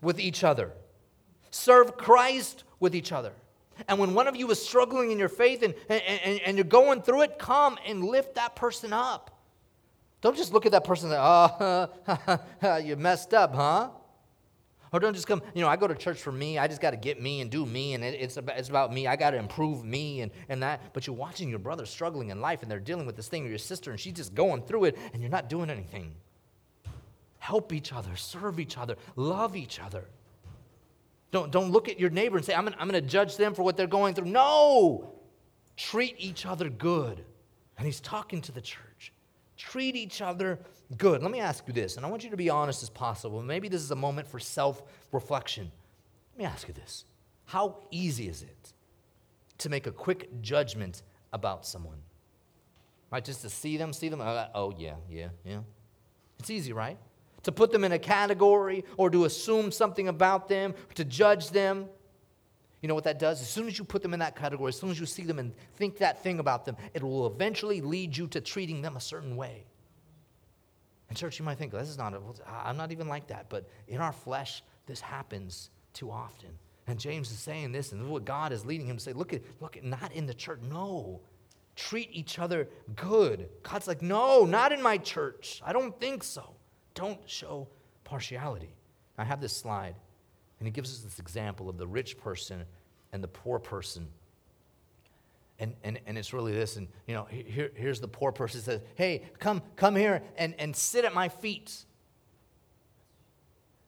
with 0.00 0.20
each 0.20 0.44
other. 0.44 0.72
Serve 1.50 1.96
Christ 1.96 2.64
with 2.80 2.94
each 2.94 3.12
other. 3.12 3.32
And 3.88 3.98
when 3.98 4.14
one 4.14 4.28
of 4.28 4.36
you 4.36 4.50
is 4.50 4.64
struggling 4.64 5.10
in 5.10 5.18
your 5.18 5.28
faith 5.28 5.62
and, 5.62 5.74
and, 5.88 6.02
and, 6.02 6.40
and 6.40 6.56
you're 6.56 6.64
going 6.64 7.02
through 7.02 7.22
it, 7.22 7.38
come 7.38 7.76
and 7.86 8.04
lift 8.04 8.36
that 8.36 8.54
person 8.54 8.92
up. 8.92 9.30
Don't 10.20 10.36
just 10.36 10.52
look 10.52 10.64
at 10.64 10.72
that 10.72 10.84
person 10.84 11.10
and 11.12 11.16
say, 11.16 12.38
oh, 12.62 12.78
you 12.84 12.96
messed 12.96 13.34
up, 13.34 13.54
huh? 13.54 13.90
Or 14.94 15.00
don't 15.00 15.12
just 15.12 15.26
come, 15.26 15.42
you 15.54 15.60
know, 15.60 15.66
I 15.66 15.74
go 15.74 15.88
to 15.88 15.94
church 15.96 16.22
for 16.22 16.30
me. 16.30 16.56
I 16.56 16.68
just 16.68 16.80
got 16.80 16.92
to 16.92 16.96
get 16.96 17.20
me 17.20 17.40
and 17.40 17.50
do 17.50 17.66
me, 17.66 17.94
and 17.94 18.04
it, 18.04 18.14
it's, 18.14 18.36
about, 18.36 18.56
it's 18.56 18.68
about 18.68 18.92
me. 18.92 19.08
I 19.08 19.16
got 19.16 19.32
to 19.32 19.36
improve 19.36 19.84
me 19.84 20.20
and, 20.20 20.30
and 20.48 20.62
that. 20.62 20.92
But 20.92 21.04
you're 21.08 21.16
watching 21.16 21.48
your 21.48 21.58
brother 21.58 21.84
struggling 21.84 22.30
in 22.30 22.40
life, 22.40 22.62
and 22.62 22.70
they're 22.70 22.78
dealing 22.78 23.04
with 23.04 23.16
this 23.16 23.26
thing, 23.26 23.44
or 23.44 23.48
your 23.48 23.58
sister, 23.58 23.90
and 23.90 23.98
she's 23.98 24.12
just 24.12 24.36
going 24.36 24.62
through 24.62 24.84
it, 24.84 24.98
and 25.12 25.20
you're 25.20 25.32
not 25.32 25.48
doing 25.48 25.68
anything. 25.68 26.14
Help 27.38 27.72
each 27.72 27.92
other, 27.92 28.14
serve 28.14 28.60
each 28.60 28.78
other, 28.78 28.94
love 29.16 29.56
each 29.56 29.80
other. 29.80 30.04
Don't, 31.32 31.50
don't 31.50 31.72
look 31.72 31.88
at 31.88 31.98
your 31.98 32.10
neighbor 32.10 32.36
and 32.36 32.46
say, 32.46 32.54
I'm 32.54 32.64
going 32.64 32.92
to 32.92 33.00
judge 33.00 33.36
them 33.36 33.52
for 33.52 33.64
what 33.64 33.76
they're 33.76 33.88
going 33.88 34.14
through. 34.14 34.26
No! 34.26 35.12
Treat 35.76 36.14
each 36.18 36.46
other 36.46 36.70
good. 36.70 37.24
And 37.76 37.84
he's 37.84 37.98
talking 37.98 38.40
to 38.42 38.52
the 38.52 38.60
church. 38.60 39.12
Treat 39.56 39.96
each 39.96 40.20
other 40.20 40.58
good. 40.96 41.22
Let 41.22 41.30
me 41.30 41.40
ask 41.40 41.64
you 41.66 41.72
this, 41.72 41.96
and 41.96 42.04
I 42.04 42.08
want 42.08 42.24
you 42.24 42.30
to 42.30 42.36
be 42.36 42.50
honest 42.50 42.82
as 42.82 42.90
possible. 42.90 43.42
Maybe 43.42 43.68
this 43.68 43.82
is 43.82 43.90
a 43.90 43.96
moment 43.96 44.28
for 44.28 44.38
self 44.38 44.82
reflection. 45.12 45.70
Let 46.34 46.38
me 46.38 46.44
ask 46.44 46.68
you 46.68 46.74
this 46.74 47.04
How 47.46 47.78
easy 47.90 48.28
is 48.28 48.42
it 48.42 48.72
to 49.58 49.68
make 49.68 49.86
a 49.86 49.92
quick 49.92 50.42
judgment 50.42 51.02
about 51.32 51.66
someone? 51.66 51.98
Right? 53.10 53.24
Just 53.24 53.42
to 53.42 53.50
see 53.50 53.76
them, 53.76 53.92
see 53.92 54.08
them, 54.08 54.20
uh, 54.20 54.46
oh, 54.54 54.74
yeah, 54.76 54.94
yeah, 55.08 55.28
yeah. 55.44 55.60
It's 56.40 56.50
easy, 56.50 56.72
right? 56.72 56.98
To 57.44 57.52
put 57.52 57.70
them 57.70 57.84
in 57.84 57.92
a 57.92 57.98
category 57.98 58.84
or 58.96 59.08
to 59.10 59.24
assume 59.24 59.70
something 59.70 60.08
about 60.08 60.48
them, 60.48 60.74
to 60.96 61.04
judge 61.04 61.50
them. 61.50 61.86
You 62.84 62.88
know 62.88 62.94
what 62.94 63.04
that 63.04 63.18
does? 63.18 63.40
As 63.40 63.48
soon 63.48 63.66
as 63.66 63.78
you 63.78 63.84
put 63.86 64.02
them 64.02 64.12
in 64.12 64.20
that 64.20 64.36
category, 64.36 64.68
as 64.68 64.78
soon 64.78 64.90
as 64.90 65.00
you 65.00 65.06
see 65.06 65.22
them 65.22 65.38
and 65.38 65.54
think 65.76 65.96
that 66.00 66.22
thing 66.22 66.38
about 66.38 66.66
them, 66.66 66.76
it 66.92 67.02
will 67.02 67.26
eventually 67.26 67.80
lead 67.80 68.14
you 68.14 68.26
to 68.26 68.42
treating 68.42 68.82
them 68.82 68.98
a 68.98 69.00
certain 69.00 69.36
way. 69.36 69.64
And 71.08 71.16
church, 71.16 71.38
you 71.38 71.46
might 71.46 71.56
think, 71.56 71.72
this 71.72 71.88
is 71.88 71.96
not—I'm 71.96 72.76
not 72.76 72.92
even 72.92 73.08
like 73.08 73.28
that. 73.28 73.46
But 73.48 73.70
in 73.88 74.02
our 74.02 74.12
flesh, 74.12 74.62
this 74.84 75.00
happens 75.00 75.70
too 75.94 76.10
often. 76.10 76.50
And 76.86 77.00
James 77.00 77.30
is 77.30 77.38
saying 77.38 77.72
this, 77.72 77.92
and 77.92 78.10
what 78.10 78.26
God 78.26 78.52
is 78.52 78.66
leading 78.66 78.86
him 78.86 78.98
to 78.98 79.02
say, 79.02 79.14
look 79.14 79.32
at, 79.32 79.40
look 79.62 79.78
at, 79.78 79.84
not 79.84 80.12
in 80.12 80.26
the 80.26 80.34
church. 80.34 80.60
No. 80.70 81.22
Treat 81.76 82.10
each 82.12 82.38
other 82.38 82.68
good. 82.96 83.48
God's 83.62 83.88
like, 83.88 84.02
no, 84.02 84.44
not 84.44 84.72
in 84.72 84.82
my 84.82 84.98
church. 84.98 85.62
I 85.64 85.72
don't 85.72 85.98
think 85.98 86.22
so. 86.22 86.50
Don't 86.92 87.20
show 87.24 87.66
partiality. 88.04 88.76
I 89.16 89.24
have 89.24 89.40
this 89.40 89.56
slide, 89.56 89.94
and 90.58 90.66
he 90.66 90.72
gives 90.72 90.92
us 90.92 91.00
this 91.00 91.18
example 91.18 91.68
of 91.68 91.78
the 91.78 91.86
rich 91.86 92.18
person 92.18 92.64
and 93.12 93.22
the 93.22 93.28
poor 93.28 93.58
person. 93.58 94.08
And, 95.58 95.74
and, 95.84 96.00
and 96.06 96.18
it's 96.18 96.32
really 96.32 96.52
this 96.52 96.76
and 96.76 96.88
you 97.06 97.14
know 97.14 97.26
here, 97.30 97.70
here's 97.74 98.00
the 98.00 98.08
poor 98.08 98.32
person 98.32 98.60
says 98.60 98.80
hey 98.96 99.22
come 99.38 99.62
come 99.76 99.94
here 99.94 100.22
and, 100.36 100.54
and 100.58 100.74
sit 100.74 101.04
at 101.04 101.14
my 101.14 101.28
feet. 101.28 101.84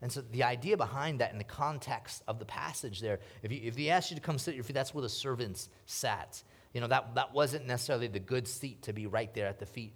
And 0.01 0.13
so 0.13 0.21
the 0.21 0.45
idea 0.45 0.77
behind 0.77 1.21
that 1.21 1.33
in 1.33 1.39
the 1.39 1.45
context 1.45 2.23
of 2.29 2.39
the 2.39 2.45
passage 2.45 3.01
there 3.01 3.19
if 3.43 3.51
he, 3.51 3.57
if 3.59 3.77
he 3.77 3.91
asked 3.91 4.11
you 4.11 4.17
to 4.17 4.23
come 4.23 4.39
sit 4.39 4.53
at 4.53 4.55
your 4.55 4.65
feet 4.65 4.75
that's 4.75 4.95
where 4.95 5.03
the 5.03 5.09
servants 5.09 5.69
sat. 5.87 6.43
You 6.73 6.81
know 6.81 6.87
that, 6.89 7.15
that 7.17 7.35
wasn't 7.35 7.67
necessarily 7.67 8.07
the 8.07 8.21
good 8.21 8.47
seat 8.47 8.83
to 8.83 8.93
be 8.93 9.07
right 9.07 9.33
there 9.35 9.49
at 9.49 9.59
the 9.59 9.67
feet. 9.67 9.93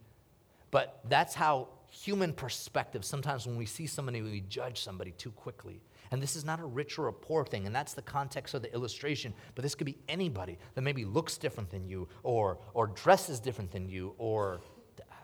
But 0.72 1.00
that's 1.08 1.34
how 1.34 1.68
human 1.88 2.32
perspective 2.32 3.04
sometimes 3.04 3.46
when 3.46 3.56
we 3.56 3.66
see 3.66 3.86
somebody 3.86 4.22
we 4.22 4.40
judge 4.40 4.80
somebody 4.80 5.12
too 5.12 5.30
quickly 5.32 5.82
and 6.10 6.20
this 6.20 6.34
is 6.34 6.44
not 6.44 6.60
a 6.60 6.64
rich 6.64 6.98
or 6.98 7.06
a 7.06 7.12
poor 7.12 7.44
thing, 7.44 7.66
and 7.66 7.74
that's 7.74 7.94
the 7.94 8.02
context 8.02 8.54
of 8.54 8.62
the 8.62 8.72
illustration. 8.74 9.32
But 9.54 9.62
this 9.62 9.74
could 9.74 9.84
be 9.84 9.98
anybody 10.08 10.58
that 10.74 10.82
maybe 10.82 11.04
looks 11.04 11.38
different 11.38 11.70
than 11.70 11.86
you, 11.86 12.08
or, 12.22 12.58
or 12.74 12.88
dresses 12.88 13.38
different 13.38 13.70
than 13.70 13.88
you, 13.88 14.14
or 14.18 14.60
uh, 15.00 15.14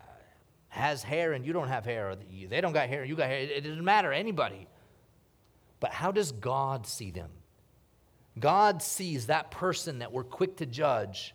has 0.68 1.02
hair 1.02 1.32
and 1.32 1.44
you 1.44 1.52
don't 1.52 1.68
have 1.68 1.84
hair, 1.84 2.10
or 2.10 2.16
they 2.16 2.60
don't 2.60 2.72
got 2.72 2.88
hair 2.88 3.00
and 3.00 3.10
you 3.10 3.16
got 3.16 3.28
hair. 3.28 3.40
It 3.40 3.64
doesn't 3.64 3.84
matter, 3.84 4.12
anybody. 4.12 4.68
But 5.80 5.90
how 5.92 6.12
does 6.12 6.30
God 6.32 6.86
see 6.86 7.10
them? 7.10 7.30
God 8.38 8.82
sees 8.82 9.26
that 9.26 9.50
person 9.50 9.98
that 10.00 10.12
we're 10.12 10.24
quick 10.24 10.56
to 10.58 10.66
judge 10.66 11.34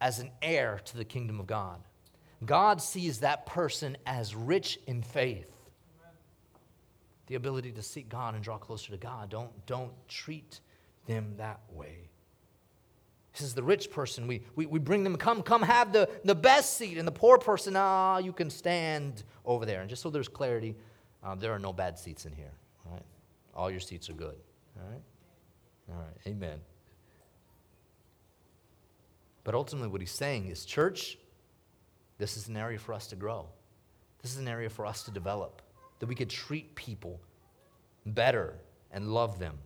as 0.00 0.18
an 0.18 0.30
heir 0.42 0.80
to 0.84 0.96
the 0.96 1.04
kingdom 1.04 1.40
of 1.40 1.46
God. 1.46 1.80
God 2.44 2.82
sees 2.82 3.20
that 3.20 3.46
person 3.46 3.96
as 4.04 4.34
rich 4.34 4.78
in 4.86 5.02
faith. 5.02 5.53
The 7.26 7.34
ability 7.34 7.72
to 7.72 7.82
seek 7.82 8.08
God 8.08 8.34
and 8.34 8.42
draw 8.42 8.58
closer 8.58 8.90
to 8.92 8.96
God. 8.96 9.30
Don't, 9.30 9.66
don't 9.66 9.92
treat 10.08 10.60
them 11.06 11.34
that 11.38 11.60
way. 11.70 12.10
This 13.32 13.42
is 13.42 13.54
the 13.54 13.62
rich 13.62 13.90
person. 13.90 14.26
We, 14.28 14.42
we, 14.54 14.66
we 14.66 14.78
bring 14.78 15.02
them, 15.02 15.16
come, 15.16 15.42
come 15.42 15.62
have 15.62 15.92
the, 15.92 16.08
the 16.24 16.36
best 16.36 16.76
seat. 16.76 16.98
And 16.98 17.06
the 17.06 17.12
poor 17.12 17.36
person, 17.38 17.74
ah, 17.76 18.18
you 18.18 18.32
can 18.32 18.48
stand 18.48 19.24
over 19.44 19.66
there. 19.66 19.80
And 19.80 19.90
just 19.90 20.02
so 20.02 20.10
there's 20.10 20.28
clarity, 20.28 20.76
uh, 21.22 21.34
there 21.34 21.52
are 21.52 21.58
no 21.58 21.72
bad 21.72 21.98
seats 21.98 22.26
in 22.26 22.32
here. 22.32 22.52
All 22.86 22.92
right? 22.92 23.02
All 23.54 23.70
your 23.70 23.80
seats 23.80 24.08
are 24.08 24.14
good. 24.14 24.36
All 24.78 24.88
right? 24.88 25.02
All 25.90 25.96
right. 25.96 26.16
Amen. 26.26 26.60
But 29.42 29.54
ultimately, 29.54 29.88
what 29.88 30.00
he's 30.00 30.10
saying 30.10 30.46
is, 30.46 30.64
church, 30.64 31.18
this 32.18 32.36
is 32.36 32.48
an 32.48 32.56
area 32.56 32.78
for 32.78 32.94
us 32.94 33.08
to 33.08 33.16
grow. 33.16 33.46
This 34.22 34.32
is 34.32 34.38
an 34.38 34.48
area 34.48 34.70
for 34.70 34.86
us 34.86 35.02
to 35.02 35.10
develop, 35.10 35.60
that 36.04 36.08
we 36.08 36.14
could 36.14 36.28
treat 36.28 36.74
people 36.74 37.18
better 38.04 38.58
and 38.92 39.14
love 39.14 39.38
them. 39.38 39.56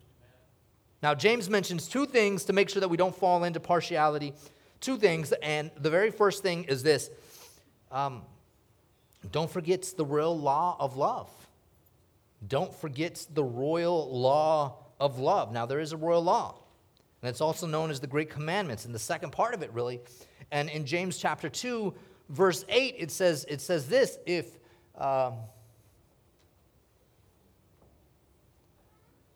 Now, 1.03 1.13
James 1.13 1.51
mentions 1.51 1.89
two 1.89 2.07
things 2.07 2.45
to 2.45 2.53
make 2.53 2.69
sure 2.69 2.79
that 2.79 2.89
we 2.89 2.97
don't 2.97 3.15
fall 3.15 3.43
into 3.43 3.59
partiality. 3.59 4.35
Two 4.81 4.99
things, 4.99 5.33
and 5.43 5.73
the 5.77 5.91
very 5.91 6.13
first 6.13 6.45
thing 6.45 6.63
is 6.65 6.85
this 6.85 7.11
um, 7.91 8.23
don't 9.33 9.51
forget 9.51 9.83
the 9.97 10.05
real 10.05 10.39
law 10.39 10.77
of 10.79 10.97
love. 10.97 11.29
Don't 12.47 12.73
forget 12.73 13.27
the 13.35 13.43
royal 13.43 14.17
law 14.17 14.77
of 15.01 15.19
love. 15.19 15.51
Now, 15.51 15.67
there 15.67 15.81
is 15.81 15.91
a 15.91 15.97
royal 15.97 16.23
law, 16.23 16.55
and 17.21 17.29
it's 17.29 17.41
also 17.41 17.67
known 17.67 17.91
as 17.91 17.99
the 17.99 18.07
Great 18.07 18.31
Commandments, 18.31 18.85
and 18.85 18.95
the 18.95 19.01
second 19.01 19.33
part 19.33 19.55
of 19.55 19.63
it, 19.65 19.73
really. 19.73 19.99
And 20.53 20.71
in 20.71 20.87
James 20.87 21.19
chapter 21.19 21.49
2, 21.49 21.93
verse 22.29 22.65
8, 22.69 22.95
it 22.97 23.11
says, 23.11 23.45
it 23.49 23.61
says 23.61 23.89
this 23.89 24.19
if. 24.25 24.57
Um, 24.97 25.35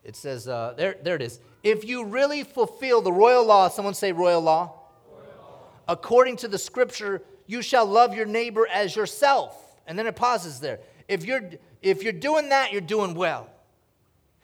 it 0.03 0.15
says, 0.15 0.47
uh, 0.47 0.73
there, 0.75 0.95
there 1.01 1.15
it 1.15 1.21
is. 1.21 1.39
If 1.63 1.85
you 1.85 2.05
really 2.05 2.43
fulfill 2.43 3.01
the 3.01 3.11
royal 3.11 3.45
law, 3.45 3.69
someone 3.69 3.93
say 3.93 4.11
royal 4.11 4.41
law. 4.41 4.73
royal 5.09 5.25
law. 5.39 5.59
According 5.87 6.37
to 6.37 6.47
the 6.47 6.57
scripture, 6.57 7.21
you 7.47 7.61
shall 7.61 7.85
love 7.85 8.13
your 8.13 8.25
neighbor 8.25 8.67
as 8.67 8.95
yourself. 8.95 9.57
And 9.87 9.97
then 9.97 10.07
it 10.07 10.15
pauses 10.15 10.59
there. 10.59 10.79
If 11.07 11.25
you're, 11.25 11.51
if 11.81 12.03
you're 12.03 12.13
doing 12.13 12.49
that, 12.49 12.71
you're 12.71 12.81
doing 12.81 13.13
well. 13.13 13.49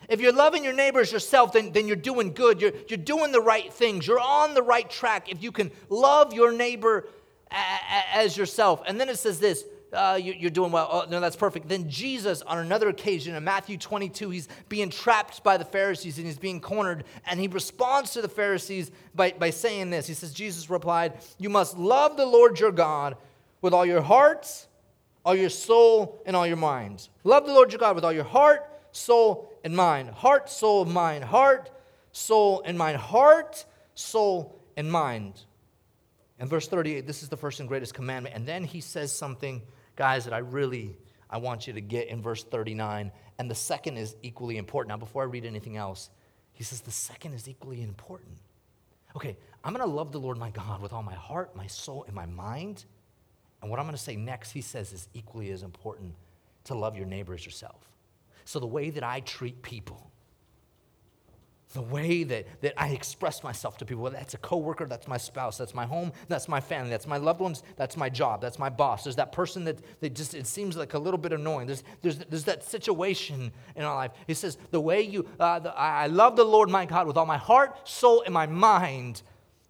If 0.08 0.22
you're 0.22 0.34
loving 0.34 0.64
your 0.64 0.74
neighbors 0.74 1.12
yourself, 1.12 1.54
then, 1.54 1.72
then 1.72 1.88
you're 1.88 1.96
doing 1.96 2.34
good. 2.34 2.62
You're, 2.62 2.72
you're 2.88 2.98
doing 2.98 3.32
the 3.32 3.42
right 3.42 3.72
things. 3.72 4.08
You're 4.08 4.20
on 4.20 4.54
the 4.54 4.64
right 4.64 4.90
track. 4.90 5.30
If 5.30 5.44
you 5.44 5.52
can 5.52 5.72
love 5.90 6.34
your 6.34 6.52
neighbor 6.52 7.08
a, 7.52 7.56
a, 7.56 8.18
as 8.18 8.38
yourself. 8.38 8.82
And 8.88 9.00
then 9.00 9.10
it 9.10 9.20
says 9.20 9.40
this 9.40 9.66
uh, 9.94 10.20
you, 10.22 10.48
are 10.48 10.52
doing 10.52 10.72
well. 10.72 10.88
Oh, 10.92 11.06
no, 11.10 11.20
that's 11.20 11.36
perfect. 11.36 11.68
Then 11.68 11.90
Jesus, 11.90 12.42
on 12.42 12.60
another 12.60 12.90
occasion 12.90 13.36
in 13.36 13.44
Matthew 13.44 13.78
22, 13.78 14.30
he's 14.30 14.48
being 14.68 14.90
trapped 14.90 15.44
by 15.44 15.58
the 15.58 15.66
Pharisees 15.66 16.18
and 16.18 16.28
he's 16.28 16.38
being 16.38 16.62
cornered. 16.62 17.06
And 17.26 17.40
he 17.40 17.48
responds 17.48 18.12
to 18.12 18.22
the 18.22 18.30
Pharisees 18.30 18.92
by, 19.16 19.32
by 19.32 19.50
saying 19.50 19.90
this 19.90 20.08
He 20.08 20.14
says, 20.14 20.34
Jesus 20.34 20.70
replied, 20.70 21.14
You 21.38 21.50
must 21.50 21.78
love 21.78 22.18
the 22.18 22.26
Lord 22.26 22.60
your 22.60 22.72
God 22.72 23.18
with 23.62 23.74
all 23.74 23.86
your 23.86 24.02
heart, 24.02 24.68
all 25.26 25.36
your 25.36 25.50
soul, 25.50 26.22
and 26.26 26.36
all 26.36 26.48
your 26.48 26.58
mind. 26.58 27.10
Love 27.24 27.46
the 27.46 27.54
Lord 27.54 27.72
your 27.72 27.80
God 27.80 27.96
with 27.96 28.06
all 28.06 28.14
your 28.14 28.24
heart, 28.24 28.70
soul, 28.92 29.52
and 29.64 29.76
mind. 29.76 30.10
Heart, 30.10 30.50
soul, 30.50 30.86
mind. 30.86 31.24
Heart, 31.24 31.70
soul, 32.12 32.62
and 32.66 32.78
mind. 32.78 32.98
Heart, 32.98 33.66
soul, 33.96 34.60
and 34.78 34.92
mind. 34.92 35.42
And 36.40 36.50
verse 36.50 36.68
38, 36.68 37.06
this 37.06 37.22
is 37.22 37.30
the 37.30 37.38
first 37.38 37.60
and 37.60 37.68
greatest 37.68 37.94
commandment. 37.94 38.34
And 38.34 38.46
then 38.46 38.64
he 38.64 38.80
says 38.80 39.12
something, 39.12 39.62
guys, 40.00 40.24
that 40.24 40.34
I 40.34 40.38
really 40.38 40.98
I 41.30 41.38
want 41.38 41.68
you 41.68 41.74
to 41.74 41.82
get 41.82 42.08
in 42.08 42.22
verse 42.22 42.44
39. 42.44 43.12
And 43.38 43.52
the 43.52 43.56
second 43.56 43.98
is 43.98 44.16
equally 44.24 44.58
important. 44.58 44.90
Now, 44.90 44.98
before 44.98 45.22
I 45.22 45.26
read 45.26 45.46
anything 45.46 45.76
else, 45.76 46.10
he 46.54 46.64
says 46.64 46.80
the 46.80 46.90
second 46.90 47.34
is 47.34 47.50
equally 47.50 47.84
important. 47.84 48.38
Okay, 49.16 49.38
I'm 49.64 49.74
to 49.86 49.86
love 49.86 50.14
the 50.14 50.20
Lord 50.20 50.38
my 50.38 50.52
God 50.52 50.82
with 50.82 50.94
all 50.94 51.04
my 51.04 51.14
heart, 51.14 51.54
my 51.54 51.68
soul, 51.68 52.06
and 52.06 52.16
my 52.16 52.26
mind. 52.26 52.86
And 53.62 53.70
what 53.70 53.78
I'm 53.78 53.86
to 53.96 54.02
say 54.02 54.16
next, 54.16 54.52
he 54.52 54.62
says, 54.62 54.94
is 54.94 55.10
equally 55.14 55.52
as 55.52 55.64
important 55.64 56.16
to 56.64 56.76
love 56.76 56.96
your 56.96 57.06
neighbor 57.06 57.34
as 57.34 57.46
yourself. 57.46 57.92
So 58.46 58.60
the 58.60 58.68
way 58.68 58.90
that 58.92 59.04
I 59.04 59.20
treat 59.20 59.62
people, 59.62 60.12
the 61.74 61.82
way 61.84 62.24
that, 62.24 62.48
that 62.62 62.74
I 62.78 62.90
express 62.90 63.44
myself 63.44 63.78
to 63.78 63.86
people, 63.86 64.02
whether 64.02 64.18
that's 64.18 64.34
a 64.34 64.40
coworker, 64.40 64.88
that's 64.88 65.08
my 65.08 65.18
spouse, 65.18 65.56
that's 65.58 65.76
my 65.76 65.86
home, 65.86 66.12
that's 66.28 66.48
my 66.48 66.60
family, 66.60 66.90
that's 66.90 67.06
my 67.06 67.18
loved 67.18 67.42
ones, 67.42 67.62
that's 67.76 67.96
my 67.96 68.10
job, 68.10 68.42
that's 68.42 68.58
my 68.58 68.70
boss. 68.70 69.04
There's 69.04 69.18
that 69.18 69.32
person 69.32 69.66
that, 69.66 69.78
that 70.00 70.16
just, 70.16 70.34
it 70.34 70.48
seems 70.48 70.76
like 70.76 70.96
a 70.96 71.00
little 71.00 71.20
bit 71.20 71.32
annoying. 71.32 71.68
There's, 71.68 71.84
there's, 72.02 72.18
there's 72.18 72.46
that 72.46 72.64
situation 72.64 73.52
in 73.76 73.84
our 73.84 73.96
life. 73.96 74.12
He 74.26 74.34
says, 74.34 74.58
the 74.72 74.82
way 74.82 75.02
you, 75.02 75.28
uh, 75.40 75.60
the, 75.60 75.78
I 75.78 76.08
love 76.08 76.36
the 76.36 76.44
Lord 76.44 76.70
my 76.72 76.86
God 76.86 77.06
with 77.06 77.18
all 77.18 77.28
my 77.28 77.38
heart, 77.38 77.88
soul, 77.88 78.24
and 78.26 78.34
my 78.34 78.48
mind. 78.48 79.22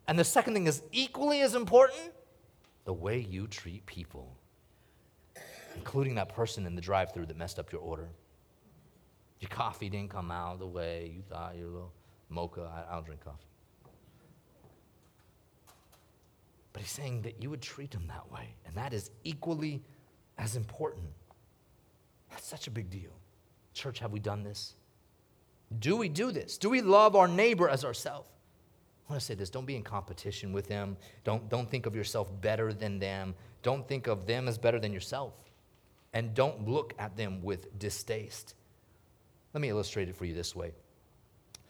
And 0.08 0.18
the 0.18 0.24
second 0.24 0.54
thing 0.54 0.68
is 0.68 0.82
equally 0.94 1.42
as 1.42 1.54
important, 1.54 2.14
the 2.86 2.94
way 2.94 3.20
you 3.20 3.46
treat 3.46 3.86
people, 3.86 4.38
including 5.76 6.16
that 6.16 6.30
person 6.30 6.66
in 6.66 6.76
the 6.76 6.82
drive 6.82 7.14
through 7.14 7.26
that 7.26 7.38
messed 7.38 7.60
up 7.60 7.74
your 7.74 7.82
order. 7.82 8.08
Your 9.40 9.50
coffee 9.50 9.90
didn't 9.90 10.10
come 10.10 10.32
out 10.32 10.60
the 10.60 10.68
way 10.68 11.12
you 11.16 11.22
thought, 11.22 11.56
your 11.56 11.68
little 11.68 11.94
mocha. 12.30 12.62
I, 12.62 12.92
I 12.92 12.96
don't 12.96 13.06
drink 13.06 13.24
coffee. 13.24 13.46
But 16.74 16.82
he's 16.82 16.92
saying 16.92 17.24
that 17.24 17.42
you 17.42 17.50
would 17.50 17.62
treat 17.62 17.92
them 17.92 18.06
that 18.08 18.32
way, 18.32 18.56
and 18.66 18.76
that 18.76 18.94
is 18.94 19.12
equally 19.24 19.82
as 20.38 20.56
important. 20.56 21.08
That's 22.30 22.48
such 22.48 22.68
a 22.68 22.72
big 22.72 22.90
deal. 22.90 23.12
Church, 23.74 24.00
have 24.00 24.12
we 24.12 24.20
done 24.20 24.44
this? 24.44 24.76
Do 25.80 25.96
we 25.96 26.10
do 26.10 26.32
this? 26.32 26.58
Do 26.58 26.70
we 26.70 26.82
love 26.82 27.16
our 27.16 27.28
neighbor 27.28 27.70
as 27.70 27.86
ourselves? 27.86 28.30
I 29.08 29.14
want 29.14 29.22
to 29.22 29.26
say 29.26 29.34
this 29.34 29.50
don't 29.50 29.66
be 29.66 29.76
in 29.76 29.84
competition 29.84 30.54
with 30.54 30.68
them. 30.68 30.98
Don't, 31.24 31.50
don't 31.50 31.70
think 31.70 31.86
of 31.86 31.96
yourself 31.96 32.30
better 32.42 32.74
than 32.74 33.00
them. 33.00 33.34
Don't 33.64 33.88
think 33.88 34.08
of 34.08 34.28
them 34.28 34.48
as 34.48 34.58
better 34.58 34.80
than 34.80 34.94
yourself. 34.94 35.34
And 36.14 36.34
don't 36.34 36.68
look 36.68 36.94
at 37.00 37.18
them 37.18 37.42
with 37.42 37.78
distaste. 37.80 38.56
Let 39.54 39.62
me 39.62 39.70
illustrate 39.70 40.10
it 40.10 40.16
for 40.16 40.26
you 40.26 40.34
this 40.34 40.56
way. 40.56 40.72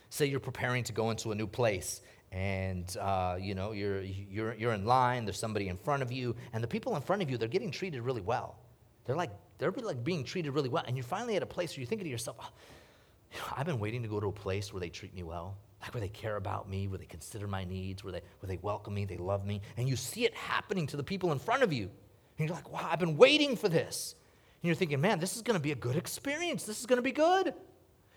Say 0.10 0.26
you're 0.26 0.40
preparing 0.40 0.84
to 0.86 0.94
go 0.94 1.12
into 1.12 1.32
a 1.32 1.36
new 1.36 1.48
place 1.48 2.02
and 2.32 2.96
uh, 2.98 3.38
you 3.40 3.56
know 3.56 3.72
you're, 3.72 4.02
you're, 4.02 4.54
you're 4.54 4.74
in 4.74 4.86
line 4.86 5.26
there's 5.26 5.40
somebody 5.40 5.68
in 5.68 5.78
front 5.78 6.04
of 6.04 6.12
you 6.12 6.36
and 6.54 6.64
the 6.64 6.68
people 6.68 6.96
in 6.96 7.02
front 7.02 7.22
of 7.24 7.30
you 7.30 7.38
they're 7.38 7.48
getting 7.48 7.72
treated 7.72 8.02
really 8.02 8.22
well. 8.22 8.58
They're 9.06 9.16
like 9.16 9.32
they're 9.60 9.72
like 9.72 10.04
being 10.04 10.24
treated 10.24 10.52
really 10.52 10.70
well 10.70 10.84
and 10.88 10.98
you're 10.98 11.04
finally 11.04 11.36
at 11.36 11.44
a 11.44 11.46
place 11.46 11.72
where 11.72 11.82
you're 11.82 11.88
thinking 11.88 12.06
to 12.06 12.12
yourself 12.12 12.38
oh, 12.40 13.54
i've 13.56 13.66
been 13.66 13.80
waiting 13.80 14.02
to 14.02 14.08
go 14.08 14.20
to 14.20 14.28
a 14.28 14.32
place 14.32 14.74
where 14.74 14.80
they 14.80 14.90
treat 14.90 15.14
me 15.14 15.24
well 15.24 15.58
like 15.82 15.94
where 15.94 16.02
they 16.02 16.10
care 16.10 16.38
about 16.38 16.70
me 16.70 16.88
where 16.88 16.98
they 16.98 17.06
consider 17.06 17.48
my 17.48 17.64
needs 17.64 18.04
where 18.04 18.14
they, 18.14 18.22
where 18.40 18.48
they 18.48 18.58
welcome 18.62 18.94
me 18.94 19.06
they 19.06 19.18
love 19.18 19.46
me 19.46 19.62
and 19.78 19.88
you 19.88 19.96
see 19.96 20.26
it 20.26 20.34
happening 20.34 20.88
to 20.88 20.98
the 20.98 21.04
people 21.04 21.32
in 21.32 21.40
front 21.40 21.62
of 21.62 21.72
you 21.72 21.90
and 22.38 22.48
you're 22.48 22.56
like 22.56 22.72
wow 22.72 22.88
i've 22.90 23.00
been 23.00 23.18
waiting 23.18 23.56
for 23.56 23.70
this. 23.70 24.16
And 24.62 24.68
you're 24.68 24.76
thinking 24.76 25.02
man 25.02 25.20
this 25.20 25.36
is 25.36 25.42
going 25.42 25.58
to 25.58 25.64
be 25.64 25.72
a 25.72 25.76
good 25.76 25.96
experience. 25.96 26.64
This 26.64 26.80
is 26.80 26.86
going 26.86 26.98
to 26.98 27.04
be 27.04 27.12
good 27.12 27.54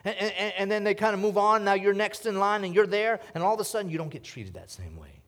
and, 0.04 0.16
and, 0.16 0.54
and 0.58 0.70
then 0.70 0.84
they 0.84 0.94
kind 0.94 1.14
of 1.14 1.20
move 1.20 1.38
on. 1.38 1.64
Now 1.64 1.74
you're 1.74 1.94
next 1.94 2.26
in 2.26 2.38
line 2.38 2.64
and 2.64 2.74
you're 2.74 2.86
there, 2.86 3.20
and 3.34 3.42
all 3.42 3.54
of 3.54 3.60
a 3.60 3.64
sudden 3.64 3.90
you 3.90 3.98
don't 3.98 4.10
get 4.10 4.24
treated 4.24 4.54
that 4.54 4.70
same 4.70 4.96
way. 4.96 5.20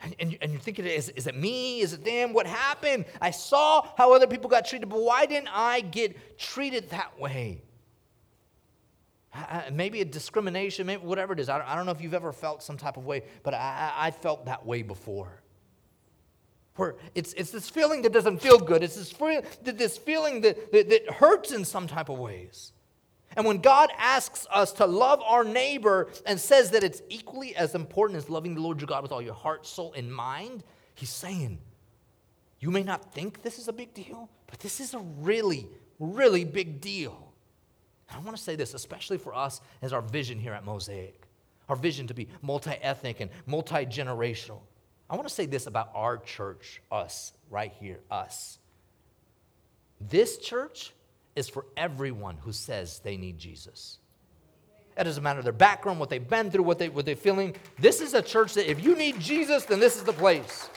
And, 0.00 0.14
and, 0.20 0.38
and 0.40 0.52
you're 0.52 0.60
thinking, 0.60 0.84
is, 0.84 1.08
is 1.10 1.26
it 1.26 1.34
me? 1.34 1.80
Is 1.80 1.92
it 1.92 2.04
them? 2.04 2.32
What 2.32 2.46
happened? 2.46 3.04
I 3.20 3.32
saw 3.32 3.86
how 3.96 4.12
other 4.12 4.28
people 4.28 4.48
got 4.48 4.64
treated, 4.64 4.88
but 4.88 5.00
why 5.00 5.26
didn't 5.26 5.48
I 5.52 5.80
get 5.80 6.38
treated 6.38 6.90
that 6.90 7.18
way? 7.18 7.62
maybe 9.72 10.00
a 10.00 10.04
discrimination, 10.04 10.86
maybe 10.86 11.04
whatever 11.04 11.32
it 11.32 11.40
is. 11.40 11.48
I, 11.48 11.62
I 11.66 11.76
don't 11.76 11.86
know 11.86 11.92
if 11.92 12.00
you've 12.00 12.14
ever 12.14 12.32
felt 12.32 12.62
some 12.62 12.76
type 12.76 12.96
of 12.96 13.04
way, 13.04 13.24
but 13.42 13.54
I, 13.54 13.92
I 13.96 14.10
felt 14.10 14.46
that 14.46 14.64
way 14.64 14.82
before. 14.82 15.42
Where 16.76 16.96
it's, 17.14 17.32
it's 17.34 17.50
this 17.50 17.68
feeling 17.68 18.02
that 18.02 18.12
doesn't 18.12 18.40
feel 18.40 18.58
good. 18.58 18.82
It's 18.82 18.94
this, 18.94 19.12
this 19.62 19.98
feeling 19.98 20.40
that, 20.42 20.72
that, 20.72 20.88
that 20.88 21.10
hurts 21.10 21.52
in 21.52 21.64
some 21.64 21.86
type 21.86 22.08
of 22.08 22.18
ways. 22.18 22.72
And 23.36 23.46
when 23.46 23.58
God 23.58 23.90
asks 23.98 24.46
us 24.50 24.72
to 24.74 24.86
love 24.86 25.20
our 25.22 25.44
neighbor 25.44 26.08
and 26.26 26.40
says 26.40 26.70
that 26.70 26.82
it's 26.82 27.02
equally 27.08 27.54
as 27.54 27.74
important 27.74 28.16
as 28.16 28.28
loving 28.28 28.54
the 28.54 28.60
Lord 28.60 28.80
your 28.80 28.88
God 28.88 29.02
with 29.02 29.12
all 29.12 29.22
your 29.22 29.34
heart, 29.34 29.66
soul, 29.66 29.92
and 29.96 30.12
mind, 30.12 30.64
he's 30.94 31.10
saying, 31.10 31.58
you 32.60 32.70
may 32.70 32.82
not 32.82 33.12
think 33.14 33.42
this 33.42 33.58
is 33.58 33.68
a 33.68 33.72
big 33.72 33.94
deal, 33.94 34.28
but 34.46 34.58
this 34.58 34.80
is 34.80 34.94
a 34.94 34.98
really, 34.98 35.68
really 36.00 36.44
big 36.44 36.80
deal. 36.80 37.32
And 38.08 38.20
I 38.20 38.24
want 38.24 38.36
to 38.36 38.42
say 38.42 38.56
this, 38.56 38.74
especially 38.74 39.18
for 39.18 39.34
us 39.34 39.60
as 39.82 39.92
our 39.92 40.02
vision 40.02 40.38
here 40.38 40.54
at 40.54 40.64
Mosaic, 40.64 41.22
our 41.68 41.76
vision 41.76 42.06
to 42.06 42.14
be 42.14 42.28
multi 42.42 42.72
ethnic 42.82 43.20
and 43.20 43.30
multi 43.46 43.86
generational. 43.86 44.60
I 45.10 45.16
want 45.16 45.28
to 45.28 45.34
say 45.34 45.46
this 45.46 45.66
about 45.66 45.90
our 45.94 46.18
church, 46.18 46.82
us, 46.90 47.32
right 47.50 47.72
here, 47.78 48.00
us. 48.10 48.58
This 50.00 50.38
church 50.38 50.92
is 51.38 51.48
for 51.48 51.64
everyone 51.76 52.36
who 52.36 52.52
says 52.52 52.98
they 52.98 53.16
need 53.16 53.38
Jesus. 53.38 53.98
It 54.96 55.04
doesn't 55.04 55.22
matter 55.22 55.40
their 55.42 55.52
background, 55.52 56.00
what 56.00 56.10
they've 56.10 56.28
been 56.28 56.50
through, 56.50 56.64
what, 56.64 56.80
they, 56.80 56.88
what 56.88 57.06
they're 57.06 57.14
feeling. 57.14 57.54
This 57.78 58.00
is 58.00 58.14
a 58.14 58.20
church 58.20 58.54
that 58.54 58.68
if 58.68 58.82
you 58.82 58.96
need 58.96 59.20
Jesus, 59.20 59.64
then 59.64 59.78
this 59.78 59.96
is 59.96 60.02
the 60.02 60.12
place. 60.12 60.68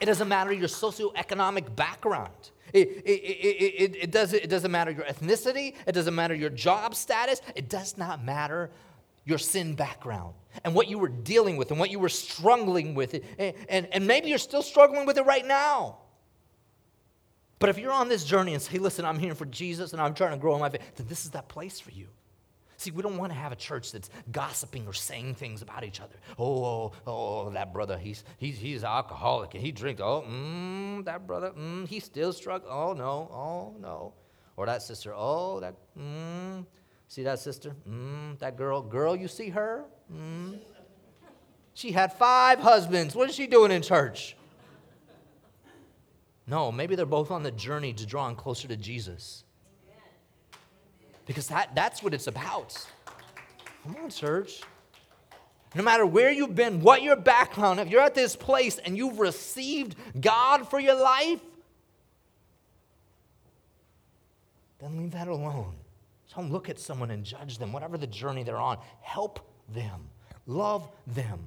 It 0.00 0.06
doesn't 0.06 0.26
matter 0.28 0.52
your 0.52 0.68
socioeconomic 0.68 1.76
background. 1.76 2.50
It, 2.72 2.88
it, 3.04 3.10
it, 3.10 3.96
it, 4.02 4.10
doesn't, 4.10 4.42
it 4.42 4.48
doesn't 4.48 4.70
matter 4.70 4.90
your 4.90 5.04
ethnicity, 5.04 5.76
it 5.86 5.92
doesn't 5.92 6.14
matter 6.14 6.34
your 6.34 6.50
job 6.50 6.96
status, 6.96 7.40
it 7.54 7.68
does 7.68 7.96
not 7.96 8.24
matter 8.24 8.70
your 9.24 9.38
sin 9.38 9.74
background 9.74 10.34
and 10.64 10.74
what 10.74 10.88
you 10.88 10.98
were 10.98 11.08
dealing 11.08 11.56
with 11.56 11.70
and 11.70 11.78
what 11.78 11.90
you 11.90 12.00
were 12.00 12.08
struggling 12.08 12.94
with. 12.94 13.14
And, 13.38 13.54
and, 13.68 13.86
and 13.92 14.06
maybe 14.06 14.28
you're 14.28 14.38
still 14.38 14.62
struggling 14.62 15.06
with 15.06 15.16
it 15.18 15.26
right 15.26 15.46
now. 15.46 15.98
But 17.62 17.68
if 17.68 17.78
you're 17.78 17.92
on 17.92 18.08
this 18.08 18.24
journey 18.24 18.54
and 18.54 18.60
say, 18.60 18.78
listen, 18.78 19.04
I'm 19.04 19.20
here 19.20 19.36
for 19.36 19.44
Jesus 19.44 19.92
and 19.92 20.02
I'm 20.02 20.14
trying 20.14 20.32
to 20.32 20.36
grow 20.36 20.54
in 20.56 20.60
my 20.60 20.68
faith, 20.68 20.80
then 20.96 21.06
this 21.06 21.24
is 21.24 21.30
that 21.30 21.46
place 21.46 21.78
for 21.78 21.92
you. 21.92 22.08
See, 22.76 22.90
we 22.90 23.04
don't 23.04 23.18
want 23.18 23.30
to 23.30 23.38
have 23.38 23.52
a 23.52 23.56
church 23.56 23.92
that's 23.92 24.10
gossiping 24.32 24.84
or 24.88 24.92
saying 24.92 25.36
things 25.36 25.62
about 25.62 25.84
each 25.84 26.00
other. 26.00 26.16
Oh, 26.40 26.64
oh, 26.64 26.92
oh, 27.06 27.50
that 27.50 27.72
brother, 27.72 27.96
he's, 27.96 28.24
he's, 28.38 28.58
he's 28.58 28.82
alcoholic 28.82 29.54
and 29.54 29.62
he 29.62 29.70
drinks. 29.70 30.02
Oh, 30.04 30.24
mm, 30.28 31.04
that 31.04 31.24
brother, 31.24 31.50
mm, 31.50 31.86
he 31.86 32.00
still 32.00 32.32
struggling. 32.32 32.72
Oh, 32.72 32.94
no, 32.94 33.30
oh, 33.32 33.76
no. 33.80 34.14
Or 34.56 34.66
that 34.66 34.82
sister, 34.82 35.14
oh, 35.14 35.60
that, 35.60 35.76
mm, 35.96 36.66
see 37.06 37.22
that 37.22 37.38
sister? 37.38 37.76
Mm, 37.88 38.40
that 38.40 38.56
girl, 38.56 38.82
girl, 38.82 39.14
you 39.14 39.28
see 39.28 39.50
her? 39.50 39.84
Mm. 40.12 40.58
She 41.74 41.92
had 41.92 42.12
five 42.14 42.58
husbands. 42.58 43.14
What 43.14 43.30
is 43.30 43.36
she 43.36 43.46
doing 43.46 43.70
in 43.70 43.82
church? 43.82 44.34
No, 46.46 46.72
maybe 46.72 46.96
they're 46.96 47.06
both 47.06 47.30
on 47.30 47.42
the 47.42 47.50
journey 47.50 47.92
to 47.92 48.06
drawing 48.06 48.36
closer 48.36 48.68
to 48.68 48.76
Jesus. 48.76 49.44
Because 51.26 51.46
that, 51.48 51.74
that's 51.74 52.02
what 52.02 52.14
it's 52.14 52.26
about. 52.26 52.76
Come 53.84 53.96
on, 54.02 54.10
church. 54.10 54.62
No 55.74 55.82
matter 55.82 56.04
where 56.04 56.30
you've 56.30 56.54
been, 56.54 56.80
what 56.80 57.02
your 57.02 57.16
background, 57.16 57.80
if 57.80 57.88
you're 57.88 58.02
at 58.02 58.14
this 58.14 58.36
place 58.36 58.78
and 58.78 58.96
you've 58.96 59.18
received 59.18 59.96
God 60.20 60.68
for 60.68 60.78
your 60.78 60.94
life, 60.94 61.40
then 64.80 64.98
leave 64.98 65.12
that 65.12 65.28
alone. 65.28 65.74
Don't 66.34 66.50
look 66.50 66.68
at 66.68 66.78
someone 66.78 67.10
and 67.10 67.24
judge 67.24 67.58
them, 67.58 67.72
whatever 67.72 67.96
the 67.96 68.06
journey 68.06 68.42
they're 68.42 68.56
on. 68.56 68.78
Help 69.00 69.40
them, 69.72 70.08
love 70.46 70.88
them. 71.06 71.38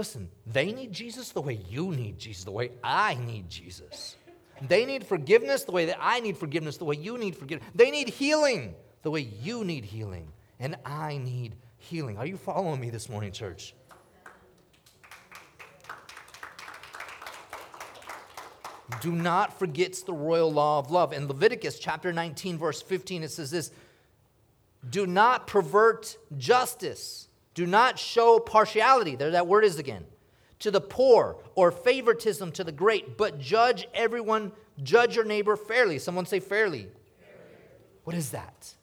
Listen, 0.00 0.30
they 0.46 0.72
need 0.72 0.92
Jesus 0.92 1.32
the 1.32 1.42
way 1.42 1.60
you 1.68 1.90
need 1.90 2.18
Jesus, 2.18 2.44
the 2.44 2.50
way 2.50 2.70
I 2.82 3.16
need 3.16 3.50
Jesus. 3.50 4.16
They 4.66 4.86
need 4.86 5.04
forgiveness 5.04 5.64
the 5.64 5.72
way 5.72 5.84
that 5.84 5.98
I 6.00 6.20
need 6.20 6.38
forgiveness, 6.38 6.78
the 6.78 6.86
way 6.86 6.96
you 6.96 7.18
need 7.18 7.36
forgiveness. 7.36 7.68
They 7.74 7.90
need 7.90 8.08
healing 8.08 8.74
the 9.02 9.10
way 9.10 9.20
you 9.20 9.62
need 9.62 9.84
healing, 9.84 10.32
and 10.58 10.76
I 10.86 11.18
need 11.18 11.54
healing. 11.76 12.16
Are 12.16 12.24
you 12.24 12.38
following 12.38 12.80
me 12.80 12.88
this 12.88 13.10
morning, 13.10 13.30
church? 13.30 13.74
Do 19.02 19.12
not 19.12 19.58
forget 19.58 19.98
the 20.06 20.14
royal 20.14 20.50
law 20.50 20.78
of 20.78 20.90
love. 20.90 21.12
In 21.12 21.28
Leviticus 21.28 21.78
chapter 21.78 22.10
19, 22.10 22.56
verse 22.56 22.80
15, 22.80 23.24
it 23.24 23.32
says 23.32 23.50
this 23.50 23.70
Do 24.88 25.06
not 25.06 25.46
pervert 25.46 26.16
justice, 26.38 27.28
do 27.54 27.66
not 27.66 27.98
show 27.98 28.38
partiality. 28.38 29.16
There 29.16 29.30
that 29.30 29.46
word 29.46 29.64
is 29.64 29.78
again 29.78 30.04
to 30.60 30.70
the 30.70 30.80
poor 30.80 31.38
or 31.54 31.70
favoritism 31.70 32.52
to 32.52 32.64
the 32.64 32.72
great, 32.72 33.16
but 33.16 33.38
judge 33.38 33.88
everyone, 33.94 34.52
judge 34.82 35.16
your 35.16 35.24
neighbor 35.24 35.56
fairly. 35.56 35.98
Someone 35.98 36.26
say 36.26 36.40
fairly. 36.40 36.88
What 38.04 38.16
is 38.16 38.30
that? 38.30 38.74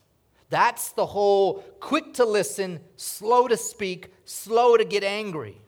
That's 0.50 0.89
the 0.89 1.05
whole 1.05 1.62
quick 1.79 2.13
to 2.15 2.25
listen, 2.25 2.79
slow 2.95 3.47
to 3.47 3.57
speak, 3.57 4.13
slow 4.25 4.77
to 4.77 4.86
get 4.86 5.03
angry. 5.03 5.59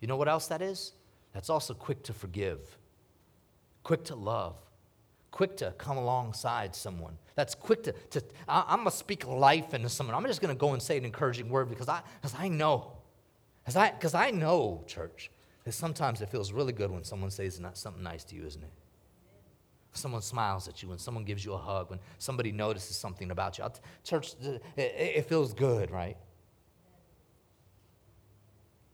You 0.00 0.08
know 0.08 0.16
what 0.16 0.28
else 0.28 0.48
that 0.48 0.60
is? 0.60 0.92
That's 1.32 1.50
also 1.50 1.74
quick 1.74 2.02
to 2.04 2.12
forgive, 2.12 2.78
quick 3.82 4.04
to 4.04 4.14
love, 4.14 4.56
quick 5.34 5.56
to 5.58 5.72
come 5.78 5.96
alongside 5.96 6.74
someone. 6.74 7.18
That's 7.34 7.54
quick 7.54 7.82
to, 7.82 7.92
to 7.92 8.22
I, 8.46 8.72
am 8.72 8.78
going 8.78 8.90
to 8.90 8.96
speak 8.96 9.26
life 9.26 9.74
into 9.74 9.88
someone. 9.88 10.14
I'm 10.14 10.24
just 10.26 10.40
going 10.40 10.54
to 10.54 10.58
go 10.58 10.72
and 10.72 10.82
say 10.82 10.96
an 10.96 11.04
encouraging 11.04 11.48
word 11.48 11.68
because 11.68 11.88
I, 11.88 12.02
because 12.20 12.34
I 12.38 12.48
know 12.48 12.92
because 13.64 13.76
I, 13.76 13.90
cause 13.90 14.14
I 14.14 14.30
know, 14.30 14.84
church, 14.86 15.30
that 15.64 15.72
sometimes 15.72 16.20
it 16.20 16.28
feels 16.28 16.52
really 16.52 16.74
good 16.74 16.90
when 16.90 17.02
someone 17.02 17.30
says 17.30 17.58
not 17.58 17.78
something 17.78 18.02
nice 18.02 18.22
to 18.24 18.36
you, 18.36 18.44
isn't 18.44 18.62
it? 18.62 18.72
Someone 19.92 20.20
smiles 20.20 20.68
at 20.68 20.82
you, 20.82 20.88
when 20.88 20.98
someone 20.98 21.24
gives 21.24 21.44
you 21.44 21.54
a 21.54 21.58
hug, 21.58 21.88
when 21.88 22.00
somebody 22.18 22.52
notices 22.52 22.96
something 22.96 23.30
about 23.30 23.56
you. 23.58 23.64
Church, 24.02 24.34
it 24.76 25.26
feels 25.28 25.54
good, 25.54 25.90
right? 25.90 26.16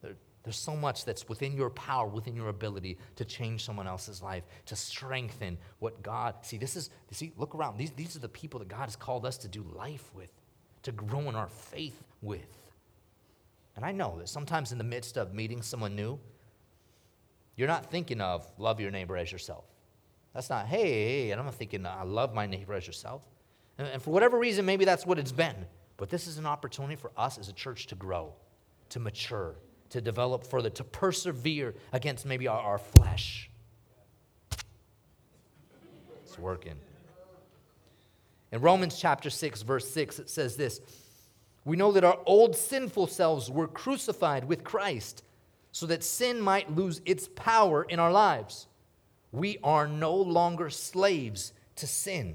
There, 0.03 0.15
there's 0.43 0.57
so 0.57 0.75
much 0.75 1.05
that's 1.05 1.29
within 1.29 1.55
your 1.55 1.71
power, 1.71 2.07
within 2.07 2.35
your 2.35 2.49
ability 2.49 2.97
to 3.17 3.25
change 3.25 3.65
someone 3.65 3.87
else's 3.87 4.23
life, 4.23 4.45
to 4.67 4.77
strengthen 4.77 5.59
what 5.81 6.03
God. 6.03 6.35
See, 6.43 6.57
this 6.57 6.77
is, 6.77 6.91
see, 7.11 7.33
look 7.37 7.55
around. 7.55 7.77
These, 7.77 7.91
these 7.91 8.17
are 8.17 8.21
the 8.21 8.29
people 8.29 8.59
that 8.61 8.69
God 8.69 8.85
has 8.85 8.97
called 8.97 9.27
us 9.27 9.37
to 9.39 9.49
do 9.49 9.63
life 9.75 10.11
with, 10.15 10.31
to 10.85 10.93
grow 10.93 11.21
in 11.29 11.35
our 11.35 11.49
faith 11.49 12.03
with. 12.23 12.57
And 13.77 13.85
I 13.85 13.93
know 13.93 14.17
that 14.19 14.29
sometimes 14.29 14.73
in 14.73 14.79
the 14.79 14.85
midst 14.85 15.19
of 15.19 15.35
meeting 15.35 15.61
someone 15.61 15.95
new, 15.95 16.19
you're 17.57 17.69
not 17.69 17.91
thinking 17.91 18.23
of 18.23 18.51
love 18.57 18.81
your 18.81 18.91
neighbor 18.91 19.19
as 19.19 19.31
yourself. 19.31 19.65
That's 20.33 20.49
not, 20.49 20.67
hey, 20.67 20.85
hey 20.85 21.31
and 21.33 21.41
I'm 21.41 21.51
thinking, 21.53 21.85
I 21.85 22.05
love 22.05 22.33
my 22.33 22.47
neighbor 22.47 22.73
as 22.73 22.87
yourself. 22.87 23.23
And, 23.77 23.87
and 23.89 24.03
for 24.03 24.11
whatever 24.11 24.39
reason, 24.39 24.65
maybe 24.65 24.87
that's 24.87 25.05
what 25.05 25.19
it's 25.19 25.33
been. 25.33 25.67
But 25.99 26.09
this 26.09 26.27
is 26.27 26.39
an 26.39 26.47
opportunity 26.47 26.97
for 26.97 27.11
us 27.15 27.37
as 27.37 27.51
a 27.51 27.53
church 27.53 27.89
to 27.89 27.95
grow, 27.95 28.33
to 28.89 29.01
mature, 29.01 29.57
to 29.91 30.01
develop 30.01 30.45
further, 30.45 30.71
to 30.71 30.85
persevere 30.85 31.75
against 31.93 32.25
maybe 32.25 32.49
our, 32.49 32.61
our 32.61 32.79
flesh. 32.79 33.51
It's 36.25 36.39
working. 36.39 36.77
In 38.53 38.61
Romans 38.61 38.99
chapter 38.99 39.31
6, 39.31 39.63
verse 39.63 39.89
6, 39.91 40.21
it 40.21 40.31
says 40.31 40.57
this 40.57 40.81
we 41.65 41.77
know 41.77 41.93
that 41.93 42.05
our 42.05 42.19
old 42.25 42.57
sinful 42.57 43.09
selves 43.09 43.51
were 43.51 43.69
crucified 43.69 44.45
with 44.47 44.65
Christ 44.65 45.23
so 45.73 45.87
that 45.87 46.03
sin 46.03 46.41
might 46.41 46.75
lose 46.75 47.01
its 47.05 47.29
power 47.29 47.85
in 47.85 48.01
our 48.01 48.11
lives. 48.11 48.67
We 49.31 49.59
are 49.63 49.87
no 49.87 50.15
longer 50.17 50.71
slaves 50.71 51.53
to 51.77 51.87
sin. 51.87 52.35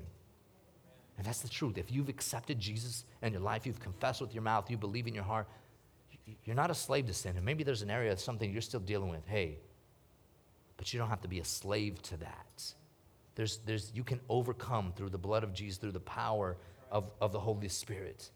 And 1.18 1.26
that's 1.26 1.42
the 1.42 1.50
truth. 1.50 1.78
If 1.78 1.92
you've 1.92 2.10
accepted 2.10 2.60
Jesus 2.60 3.06
in 3.22 3.34
your 3.34 3.42
life, 3.42 3.66
you've 3.66 3.80
confessed 3.80 4.22
with 4.22 4.34
your 4.34 4.44
mouth, 4.44 4.70
you 4.70 4.78
believe 4.78 5.08
in 5.08 5.16
your 5.16 5.24
heart, 5.24 5.48
you're 6.44 6.56
not 6.56 6.72
a 6.72 6.76
slave 6.76 7.08
to 7.08 7.14
sin. 7.14 7.36
And 7.36 7.46
maybe 7.46 7.64
there's 7.64 7.82
an 7.82 7.90
area 7.90 8.12
of 8.12 8.20
something 8.20 8.52
you're 8.52 8.62
still 8.62 8.80
dealing 8.80 9.10
with. 9.10 9.26
Hey, 9.28 9.60
but 10.78 10.94
you 10.94 11.00
don't 11.00 11.10
have 11.10 11.22
to 11.22 11.28
be 11.28 11.40
a 11.40 11.46
slave 11.46 12.02
to 12.04 12.18
that. 12.18 12.74
There's, 13.36 13.58
there's, 13.66 13.92
you 13.94 14.04
can 14.04 14.20
overcome 14.30 14.94
through 14.96 15.10
the 15.10 15.18
blood 15.18 15.44
of 15.44 15.54
Jesus, 15.54 15.78
through 15.78 15.92
the 15.92 16.00
power 16.00 16.58
of, 16.92 17.12
of 17.22 17.32
the 17.32 17.40
Holy 17.40 17.68
Spirit. 17.68 18.30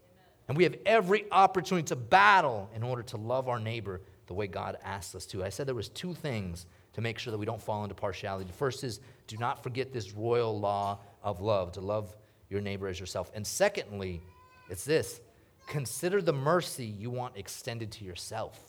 And 0.48 0.58
we 0.58 0.64
have 0.64 0.76
every 0.86 1.26
opportunity 1.32 1.86
to 1.88 1.96
battle 1.96 2.70
in 2.76 2.84
order 2.84 3.04
to 3.04 3.18
love 3.18 3.48
our 3.48 3.60
neighbor 3.60 4.02
the 4.28 4.34
way 4.34 4.48
God 4.48 4.78
asks 4.84 5.16
us 5.16 5.26
to. 5.28 5.44
I 5.44 5.50
said 5.50 5.68
there 5.68 5.76
was 5.76 5.90
two 5.90 6.14
things 6.14 6.66
to 6.94 7.02
make 7.02 7.20
sure 7.20 7.32
that 7.32 7.38
we 7.38 7.46
don't 7.46 7.62
fall 7.62 7.84
into 7.84 7.96
partiality. 7.96 8.46
The 8.46 8.54
first 8.58 8.84
is 8.84 9.00
do 9.28 9.38
not 9.38 9.64
forget 9.64 9.94
this 9.94 10.12
royal 10.12 10.60
law 10.60 11.00
of 11.24 11.40
love, 11.40 11.72
to 11.74 11.82
love 11.82 12.16
your 12.50 12.62
neighbor 12.62 12.88
as 12.88 13.00
yourself. 13.00 13.32
And 13.34 13.46
secondly, 13.46 14.22
it's 14.70 14.86
this 14.86 15.22
consider 15.70 16.20
the 16.20 16.34
mercy 16.34 16.86
you 16.86 17.12
want 17.12 17.38
extended 17.38 17.92
to 17.92 18.04
yourself. 18.04 18.60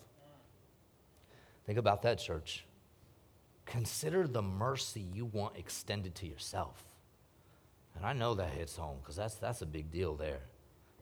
Think 1.65 1.79
about 1.79 2.03
that, 2.03 2.19
church. 2.19 2.67
Consider 3.65 4.29
the 4.29 4.43
mercy 4.43 5.01
you 5.01 5.25
want 5.25 5.57
extended 5.57 6.15
to 6.17 6.27
yourself. 6.27 6.85
And 7.97 8.05
I 8.05 8.13
know 8.13 8.35
that 8.35 8.51
hits 8.51 8.77
home 8.77 8.99
because 9.01 9.17
that's, 9.17 9.37
that's 9.37 9.63
a 9.63 9.67
big 9.67 9.91
deal 9.91 10.15
there. 10.15 10.41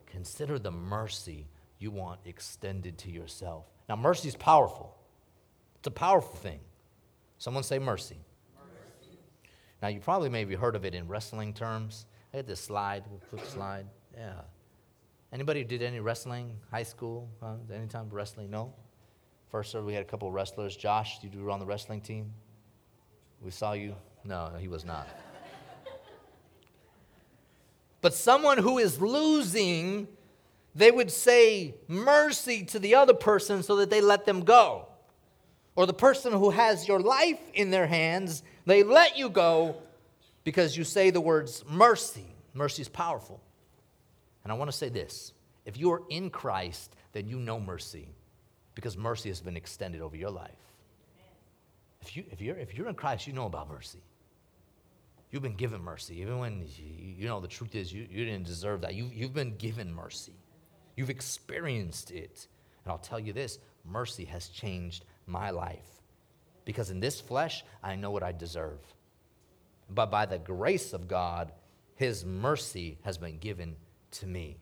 Consider 0.05 0.57
the 0.57 0.71
mercy 0.71 1.47
you 1.79 1.91
want 1.91 2.21
extended 2.25 2.97
to 2.99 3.11
yourself. 3.11 3.65
Now, 3.89 3.95
mercy 3.95 4.29
is 4.29 4.35
powerful, 4.35 4.97
it's 5.75 5.87
a 5.87 5.91
powerful 5.91 6.35
thing. 6.35 6.61
Someone 7.37 7.63
say 7.63 7.79
mercy. 7.79 8.17
mercy. 8.57 9.17
Now, 9.81 9.89
you 9.89 9.99
probably 9.99 10.29
maybe 10.29 10.55
heard 10.55 10.75
of 10.75 10.85
it 10.85 10.93
in 10.93 11.07
wrestling 11.07 11.53
terms. 11.53 12.05
I 12.33 12.37
had 12.37 12.47
this 12.47 12.59
slide, 12.59 13.03
quick 13.29 13.45
slide. 13.45 13.85
Yeah. 14.15 14.41
Anybody 15.31 15.63
did 15.63 15.83
any 15.83 15.99
wrestling, 15.99 16.57
high 16.71 16.83
school, 16.83 17.29
uh, 17.41 17.55
any 17.73 17.87
time 17.87 18.07
wrestling? 18.09 18.49
No? 18.49 18.73
First 19.49 19.71
service, 19.71 19.85
we 19.85 19.93
had 19.93 20.01
a 20.01 20.07
couple 20.07 20.27
of 20.27 20.33
wrestlers. 20.33 20.75
Josh, 20.75 21.19
you 21.21 21.43
were 21.43 21.51
on 21.51 21.59
the 21.59 21.65
wrestling 21.65 22.01
team? 22.01 22.33
We 23.41 23.51
saw 23.51 23.73
you. 23.73 23.95
No, 24.23 24.51
he 24.59 24.67
was 24.67 24.85
not. 24.85 25.07
But 28.01 28.13
someone 28.13 28.57
who 28.57 28.77
is 28.77 29.01
losing, 29.01 30.07
they 30.73 30.89
would 30.89 31.11
say 31.11 31.75
mercy 31.87 32.63
to 32.65 32.79
the 32.79 32.95
other 32.95 33.13
person 33.13 33.61
so 33.61 33.75
that 33.77 33.89
they 33.89 33.99
let 33.99 34.25
them 34.25 34.45
go. 34.45 34.87
Or 35.75 35.85
the 35.85 35.93
person 35.93 36.31
who 36.31 36.49
has 36.49 36.87
your 36.87 36.99
life 36.99 37.39
in 37.53 37.71
their 37.71 37.87
hands, 37.87 38.43
they 38.65 38.83
let 38.83 39.17
you 39.17 39.29
go 39.29 39.75
because 40.43 40.77
you 40.77 40.83
say 40.83 41.09
the 41.09 41.21
words 41.21 41.63
mercy. 41.69 42.35
Mercy 42.53 42.83
is 42.83 42.89
powerful. 42.89 43.41
And 44.49 44.55
I 44.55 44.57
want 44.57 44.71
to 44.71 44.75
say 44.75 44.89
this 44.89 45.31
if 45.63 45.77
you 45.77 45.91
are 45.91 46.01
in 46.09 46.31
Christ, 46.31 46.95
then 47.11 47.27
you 47.27 47.37
know 47.37 47.59
mercy 47.59 48.09
because 48.73 48.97
mercy 48.97 49.29
has 49.29 49.41
been 49.41 49.55
extended 49.55 50.01
over 50.01 50.15
your 50.15 50.31
life. 50.31 50.49
If, 52.01 52.17
you, 52.17 52.23
if, 52.31 52.41
you're, 52.41 52.57
if 52.57 52.73
you're 52.73 52.89
in 52.89 52.95
Christ, 52.95 53.27
you 53.27 53.33
know 53.33 53.45
about 53.45 53.69
mercy. 53.69 54.01
You've 55.29 55.43
been 55.43 55.55
given 55.55 55.83
mercy, 55.83 56.21
even 56.21 56.39
when 56.39 56.61
you, 56.61 57.13
you 57.19 57.27
know 57.27 57.39
the 57.39 57.47
truth 57.47 57.75
is 57.75 57.93
you, 57.93 58.07
you 58.09 58.25
didn't 58.25 58.47
deserve 58.47 58.81
that. 58.81 58.95
You, 58.95 59.11
you've 59.13 59.35
been 59.35 59.55
given 59.55 59.93
mercy, 59.93 60.33
you've 60.95 61.11
experienced 61.11 62.09
it. 62.09 62.47
And 62.83 62.91
I'll 62.91 62.97
tell 62.97 63.19
you 63.19 63.33
this 63.33 63.59
mercy 63.85 64.25
has 64.25 64.47
changed 64.47 65.05
my 65.27 65.51
life 65.51 66.01
because 66.65 66.89
in 66.89 66.99
this 66.99 67.21
flesh, 67.21 67.63
I 67.83 67.97
know 67.97 68.09
what 68.09 68.23
I 68.23 68.31
deserve. 68.31 68.79
But 69.91 70.09
by 70.09 70.25
the 70.25 70.39
grace 70.39 70.91
of 70.91 71.07
God, 71.07 71.51
His 71.93 72.25
mercy 72.25 72.97
has 73.03 73.19
been 73.19 73.37
given 73.37 73.75
to 74.11 74.27
me. 74.27 74.57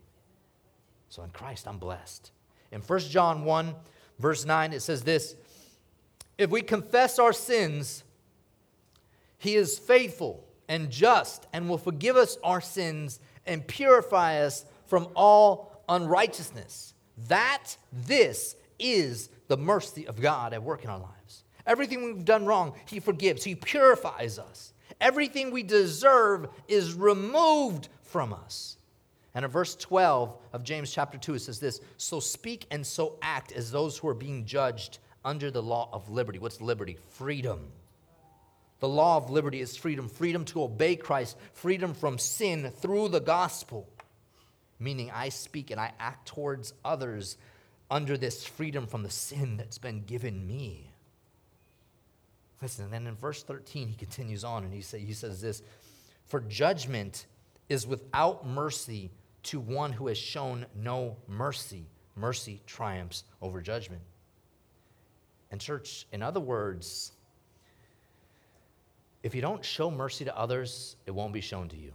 So 1.08 1.22
in 1.22 1.30
Christ, 1.30 1.66
I'm 1.66 1.78
blessed. 1.78 2.30
In 2.70 2.80
1 2.80 2.98
John 3.00 3.44
1, 3.44 3.74
verse 4.18 4.44
9, 4.44 4.72
it 4.72 4.80
says 4.80 5.02
this 5.02 5.34
If 6.36 6.50
we 6.50 6.62
confess 6.62 7.18
our 7.18 7.32
sins, 7.32 8.04
He 9.38 9.54
is 9.54 9.78
faithful 9.78 10.44
and 10.68 10.90
just 10.90 11.46
and 11.52 11.68
will 11.68 11.78
forgive 11.78 12.16
us 12.16 12.36
our 12.44 12.60
sins 12.60 13.20
and 13.46 13.66
purify 13.66 14.40
us 14.42 14.64
from 14.86 15.08
all 15.14 15.82
unrighteousness. 15.88 16.94
That 17.28 17.76
this 17.92 18.54
is 18.78 19.30
the 19.48 19.56
mercy 19.56 20.06
of 20.06 20.20
God 20.20 20.52
at 20.52 20.62
work 20.62 20.84
in 20.84 20.90
our 20.90 20.98
lives. 20.98 21.44
Everything 21.66 22.04
we've 22.04 22.24
done 22.24 22.46
wrong, 22.46 22.74
He 22.86 23.00
forgives, 23.00 23.44
He 23.44 23.54
purifies 23.54 24.38
us. 24.38 24.72
Everything 25.00 25.50
we 25.50 25.62
deserve 25.62 26.48
is 26.66 26.94
removed 26.94 27.88
from 28.02 28.32
us. 28.32 28.77
And 29.34 29.44
in 29.44 29.50
verse 29.50 29.76
12 29.76 30.36
of 30.52 30.64
James 30.64 30.92
chapter 30.92 31.18
2, 31.18 31.34
it 31.34 31.40
says 31.40 31.60
this 31.60 31.80
So 31.96 32.20
speak 32.20 32.66
and 32.70 32.86
so 32.86 33.18
act 33.22 33.52
as 33.52 33.70
those 33.70 33.98
who 33.98 34.08
are 34.08 34.14
being 34.14 34.46
judged 34.46 34.98
under 35.24 35.50
the 35.50 35.62
law 35.62 35.88
of 35.92 36.08
liberty. 36.08 36.38
What's 36.38 36.60
liberty? 36.60 36.96
Freedom. 37.10 37.70
The 38.80 38.88
law 38.88 39.16
of 39.16 39.30
liberty 39.30 39.60
is 39.60 39.76
freedom 39.76 40.08
freedom 40.08 40.44
to 40.46 40.62
obey 40.62 40.96
Christ, 40.96 41.36
freedom 41.52 41.94
from 41.94 42.18
sin 42.18 42.72
through 42.76 43.08
the 43.08 43.20
gospel. 43.20 43.88
Meaning, 44.78 45.10
I 45.12 45.30
speak 45.30 45.72
and 45.72 45.80
I 45.80 45.92
act 45.98 46.28
towards 46.28 46.72
others 46.84 47.36
under 47.90 48.16
this 48.16 48.46
freedom 48.46 48.86
from 48.86 49.02
the 49.02 49.10
sin 49.10 49.56
that's 49.56 49.78
been 49.78 50.04
given 50.04 50.46
me. 50.46 50.92
Listen, 52.62 52.84
and 52.84 52.92
then 52.92 53.06
in 53.06 53.16
verse 53.16 53.42
13, 53.42 53.88
he 53.88 53.94
continues 53.94 54.44
on 54.44 54.64
and 54.64 54.72
he, 54.72 54.80
say, 54.80 55.00
he 55.00 55.12
says 55.12 55.40
this 55.40 55.62
For 56.26 56.40
judgment 56.40 57.26
is 57.68 57.86
without 57.86 58.46
mercy 58.46 59.10
to 59.44 59.60
one 59.60 59.92
who 59.92 60.08
has 60.08 60.18
shown 60.18 60.66
no 60.74 61.16
mercy. 61.26 61.86
Mercy 62.16 62.60
triumphs 62.66 63.24
over 63.40 63.60
judgment. 63.60 64.02
And, 65.50 65.60
church, 65.60 66.06
in 66.12 66.22
other 66.22 66.40
words, 66.40 67.12
if 69.22 69.34
you 69.34 69.40
don't 69.40 69.64
show 69.64 69.90
mercy 69.90 70.24
to 70.24 70.36
others, 70.36 70.96
it 71.06 71.10
won't 71.12 71.32
be 71.32 71.40
shown 71.40 71.68
to 71.68 71.76
you. 71.76 71.92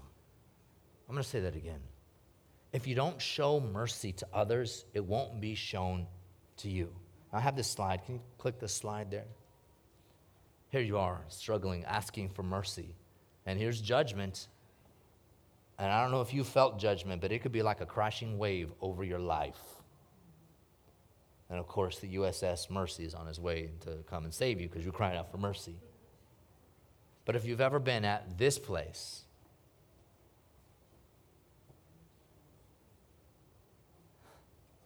I'm 1.08 1.16
going 1.16 1.24
to 1.24 1.30
say 1.30 1.42
that 1.42 1.56
again. 1.56 1.80
If 2.72 2.88
you 2.88 2.96
don't 2.96 3.22
show 3.22 3.60
mercy 3.60 4.14
to 4.14 4.28
others, 4.34 4.86
it 4.94 5.06
won't 5.06 5.40
be 5.40 5.54
shown 5.54 6.08
to 6.58 6.70
you. 6.70 6.90
I 7.32 7.40
have 7.40 7.56
this 7.56 7.70
slide. 7.70 8.06
Can 8.06 8.16
you 8.16 8.22
click 8.38 8.60
the 8.60 8.68
slide 8.68 9.12
there? 9.12 9.26
Here 10.70 10.82
you 10.82 10.98
are, 10.98 11.22
struggling, 11.28 11.86
asking 11.86 12.30
for 12.30 12.42
mercy. 12.42 12.96
And 13.46 13.60
here's 13.60 13.80
judgment. 13.80 14.48
And 15.80 15.92
I 15.92 16.02
don't 16.02 16.12
know 16.12 16.22
if 16.22 16.34
you 16.34 16.44
felt 16.44 16.80
judgment, 16.80 17.22
but 17.22 17.32
it 17.32 17.40
could 17.42 17.52
be 17.52 17.62
like 17.62 17.82
a 17.82 17.86
crashing 17.86 18.38
wave 18.38 18.72
over 18.82 19.04
your 19.04 19.20
life. 19.20 19.60
And 21.50 21.60
of 21.60 21.68
course, 21.68 22.00
the 22.00 22.16
USS 22.16 22.70
Mercy 22.70 23.06
is 23.06 23.14
on 23.14 23.28
his 23.28 23.40
way 23.40 23.72
to 23.82 23.98
come 24.10 24.24
and 24.24 24.34
save 24.34 24.62
you 24.62 24.70
because 24.70 24.84
you're 24.84 24.94
crying 24.94 25.18
out 25.18 25.32
for 25.32 25.38
mercy. 25.38 25.76
But 27.26 27.36
if 27.36 27.46
you've 27.46 27.62
ever 27.62 27.80
been 27.80 28.06
at 28.06 28.38
this 28.38 28.60
place, 28.60 29.24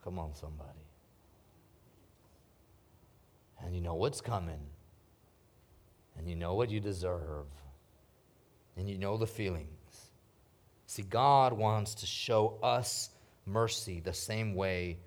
come 0.03 0.19
on, 0.19 0.35
somebody. 0.35 0.69
And 3.63 3.75
you 3.75 3.81
know 3.81 3.95
what's 3.95 4.21
coming 4.21 4.59
and 6.17 6.27
you 6.27 6.35
know 6.35 6.55
what 6.55 6.69
you 6.69 6.79
deserve, 6.79 7.45
and 8.75 8.89
you 8.89 8.97
know 8.97 9.17
the 9.17 9.27
feelings. 9.27 9.76
See, 10.87 11.03
God 11.03 11.53
wants 11.53 11.95
to 11.95 12.05
show 12.05 12.57
us 12.63 13.09
mercy 13.45 13.99
the 13.99 14.13
same 14.13 14.55
way. 14.55 14.97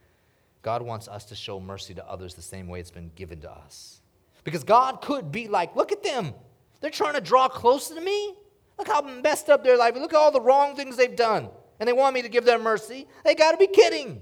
God 0.63 0.83
wants 0.83 1.09
us 1.09 1.25
to 1.27 1.35
show 1.35 1.59
mercy 1.59 1.95
to 1.95 2.07
others 2.07 2.35
the 2.35 2.43
same 2.43 2.69
way 2.69 2.81
it's 2.81 2.91
been 2.91 3.11
given 3.17 3.41
to 3.41 3.51
us. 3.51 4.01
Because 4.45 4.63
God 4.63 5.01
could 5.01 5.33
be 5.33 5.49
like, 5.49 5.75
look 5.75 5.91
at 5.91 6.03
them. 6.03 6.35
They're 6.81 6.91
trying 6.91 7.15
to 7.15 7.21
draw 7.21 7.49
closer 7.49 7.95
to 7.95 8.01
me. 8.01 8.35
Look 8.79 8.89
how 8.89 9.03
messed 9.03 9.51
up 9.51 9.65
their 9.65 9.77
life. 9.77 9.95
Look 9.95 10.13
at 10.13 10.19
all 10.19 10.31
the 10.31 10.41
wrong 10.41 10.77
things 10.77 10.97
they've 10.97 11.17
done. 11.17 11.49
And 11.79 11.89
they 11.89 11.93
want 11.93 12.15
me 12.15 12.23
to 12.23 12.29
give 12.29 12.45
them 12.45 12.63
mercy. 12.63 13.07
They 13.25 13.35
got 13.35 13.53
to 13.53 13.57
be 13.57 13.67
kidding. 13.67 14.21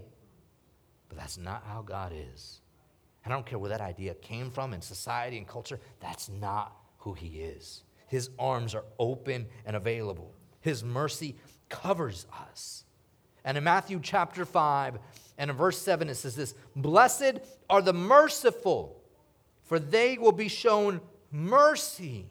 But 1.09 1.19
that's 1.19 1.39
not 1.39 1.65
how 1.67 1.83
God 1.83 2.13
is. 2.33 2.61
And 3.25 3.33
I 3.33 3.37
don't 3.37 3.47
care 3.47 3.59
where 3.59 3.71
that 3.71 3.81
idea 3.81 4.15
came 4.15 4.51
from 4.51 4.73
in 4.73 4.81
society 4.81 5.39
and 5.39 5.47
culture. 5.47 5.81
That's 6.01 6.29
not 6.29 6.77
who 6.99 7.15
He 7.15 7.41
is. 7.41 7.83
His 8.07 8.31
arms 8.39 8.75
are 8.75 8.85
open 8.99 9.47
and 9.67 9.77
available, 9.77 10.35
His 10.69 10.85
mercy 10.85 11.35
covers 11.71 12.27
us. 12.51 12.85
And 13.43 13.57
in 13.57 13.65
Matthew 13.65 14.01
chapter 14.03 14.45
5 14.45 14.99
and 15.39 15.51
in 15.51 15.57
verse 15.57 15.79
7, 15.79 16.11
it 16.11 16.17
says 16.17 16.37
this 16.37 16.55
Blessed 16.77 17.39
are 17.71 17.81
the 17.81 17.95
merciful, 17.95 19.03
for 19.65 19.79
they 19.79 20.19
will 20.19 20.33
be 20.33 20.49
shown 20.49 21.01
mercy. 21.33 22.27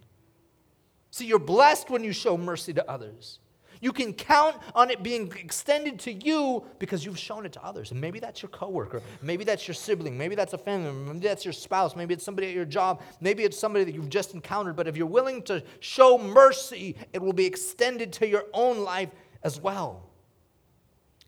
See, 1.10 1.26
you're 1.26 1.40
blessed 1.40 1.90
when 1.90 2.04
you 2.04 2.12
show 2.12 2.38
mercy 2.38 2.74
to 2.74 2.88
others. 2.88 3.40
You 3.82 3.92
can 3.92 4.14
count 4.14 4.56
on 4.74 4.90
it 4.90 5.04
being 5.04 5.32
extended 5.38 6.00
to 6.00 6.12
you 6.12 6.66
because 6.80 7.06
you've 7.06 7.20
shown 7.20 7.46
it 7.46 7.52
to 7.54 7.64
others. 7.64 7.92
And 7.92 8.02
maybe 8.02 8.20
that's 8.20 8.42
your 8.42 8.50
coworker, 8.50 9.02
maybe 9.22 9.44
that's 9.44 9.68
your 9.68 9.76
sibling, 9.76 10.18
maybe 10.18 10.36
that's 10.36 10.54
a 10.54 10.58
family 10.58 10.92
maybe 10.92 11.28
that's 11.28 11.46
your 11.46 11.54
spouse, 11.54 11.96
maybe 11.96 12.14
it's 12.14 12.24
somebody 12.24 12.48
at 12.48 12.54
your 12.54 12.66
job, 12.66 13.02
maybe 13.22 13.44
it's 13.44 13.58
somebody 13.58 13.86
that 13.86 13.94
you've 13.94 14.10
just 14.10 14.34
encountered. 14.34 14.76
But 14.76 14.88
if 14.88 14.98
you're 14.98 15.06
willing 15.08 15.42
to 15.44 15.64
show 15.80 16.18
mercy, 16.18 16.96
it 17.14 17.22
will 17.22 17.34
be 17.34 17.46
extended 17.46 18.14
to 18.14 18.28
your 18.28 18.46
own 18.54 18.80
life 18.80 19.10
as 19.44 19.60
well. 19.60 20.10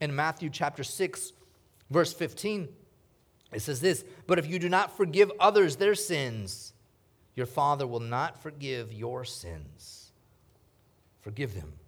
In 0.02 0.16
Matthew 0.16 0.50
chapter 0.50 0.84
6, 0.84 1.34
verse 1.90 2.14
15, 2.14 2.70
it 3.52 3.62
says 3.62 3.82
this 3.82 4.04
But 4.28 4.40
if 4.40 4.48
you 4.48 4.60
do 4.60 4.70
not 4.70 4.96
forgive 4.96 5.32
others 5.40 5.76
their 5.76 5.96
sins, 5.96 6.74
your 7.36 7.46
Father 7.46 7.86
will 7.86 8.00
not 8.00 8.42
forgive 8.42 8.94
your 8.94 9.24
sins. 9.26 10.12
Forgive 11.22 11.54
them 11.54 11.79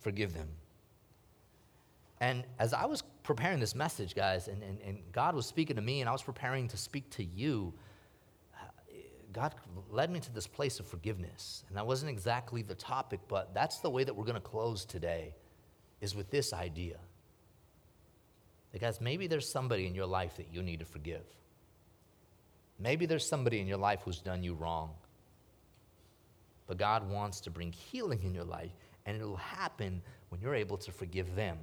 forgive 0.00 0.34
them. 0.34 0.48
And 2.20 2.44
as 2.58 2.74
I 2.74 2.84
was 2.84 3.02
preparing 3.22 3.60
this 3.60 3.74
message, 3.74 4.14
guys, 4.14 4.48
and, 4.48 4.62
and, 4.62 4.78
and 4.86 4.98
God 5.12 5.34
was 5.34 5.46
speaking 5.46 5.76
to 5.76 5.82
me, 5.82 6.00
and 6.00 6.08
I 6.08 6.12
was 6.12 6.22
preparing 6.22 6.68
to 6.68 6.76
speak 6.76 7.08
to 7.10 7.24
you, 7.24 7.72
uh, 8.54 8.66
God 9.32 9.54
led 9.90 10.10
me 10.10 10.20
to 10.20 10.32
this 10.32 10.46
place 10.46 10.80
of 10.80 10.86
forgiveness. 10.86 11.64
And 11.68 11.76
that 11.78 11.86
wasn't 11.86 12.10
exactly 12.10 12.62
the 12.62 12.74
topic, 12.74 13.20
but 13.28 13.54
that's 13.54 13.78
the 13.78 13.88
way 13.88 14.04
that 14.04 14.14
we're 14.14 14.24
going 14.24 14.34
to 14.34 14.40
close 14.40 14.84
today, 14.84 15.34
is 16.02 16.14
with 16.14 16.30
this 16.30 16.52
idea. 16.52 16.98
Because 18.72 19.00
maybe 19.00 19.26
there's 19.26 19.50
somebody 19.50 19.86
in 19.86 19.94
your 19.94 20.06
life 20.06 20.36
that 20.36 20.48
you 20.52 20.62
need 20.62 20.80
to 20.80 20.84
forgive. 20.84 21.24
Maybe 22.78 23.06
there's 23.06 23.26
somebody 23.26 23.60
in 23.60 23.66
your 23.66 23.78
life 23.78 24.00
who's 24.04 24.20
done 24.20 24.42
you 24.42 24.54
wrong. 24.54 24.90
But 26.66 26.78
God 26.78 27.08
wants 27.10 27.40
to 27.40 27.50
bring 27.50 27.72
healing 27.72 28.22
in 28.22 28.34
your 28.34 28.44
life 28.44 28.70
and 29.10 29.20
it'll 29.20 29.36
happen 29.36 30.00
when 30.28 30.40
you're 30.40 30.54
able 30.54 30.76
to 30.78 30.92
forgive 30.92 31.34
them. 31.34 31.58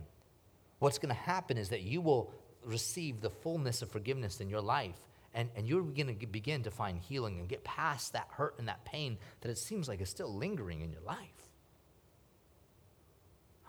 What's 0.79 0.99
going 0.99 1.15
to 1.15 1.21
happen 1.21 1.57
is 1.57 1.69
that 1.69 1.81
you 1.81 2.01
will 2.01 2.33
receive 2.65 3.21
the 3.21 3.29
fullness 3.29 3.81
of 3.81 3.89
forgiveness 3.89 4.41
in 4.41 4.49
your 4.49 4.59
life, 4.59 4.99
and, 5.33 5.49
and 5.55 5.65
you're 5.65 5.81
going 5.81 6.19
to 6.19 6.27
begin 6.27 6.63
to 6.63 6.71
find 6.71 6.99
healing 6.99 7.39
and 7.39 7.47
get 7.47 7.63
past 7.63 8.13
that 8.13 8.27
hurt 8.31 8.55
and 8.59 8.67
that 8.67 8.83
pain 8.83 9.17
that 9.41 9.49
it 9.49 9.57
seems 9.57 9.87
like 9.87 10.01
is 10.01 10.09
still 10.09 10.33
lingering 10.33 10.81
in 10.81 10.91
your 10.91 11.01
life. 11.01 11.17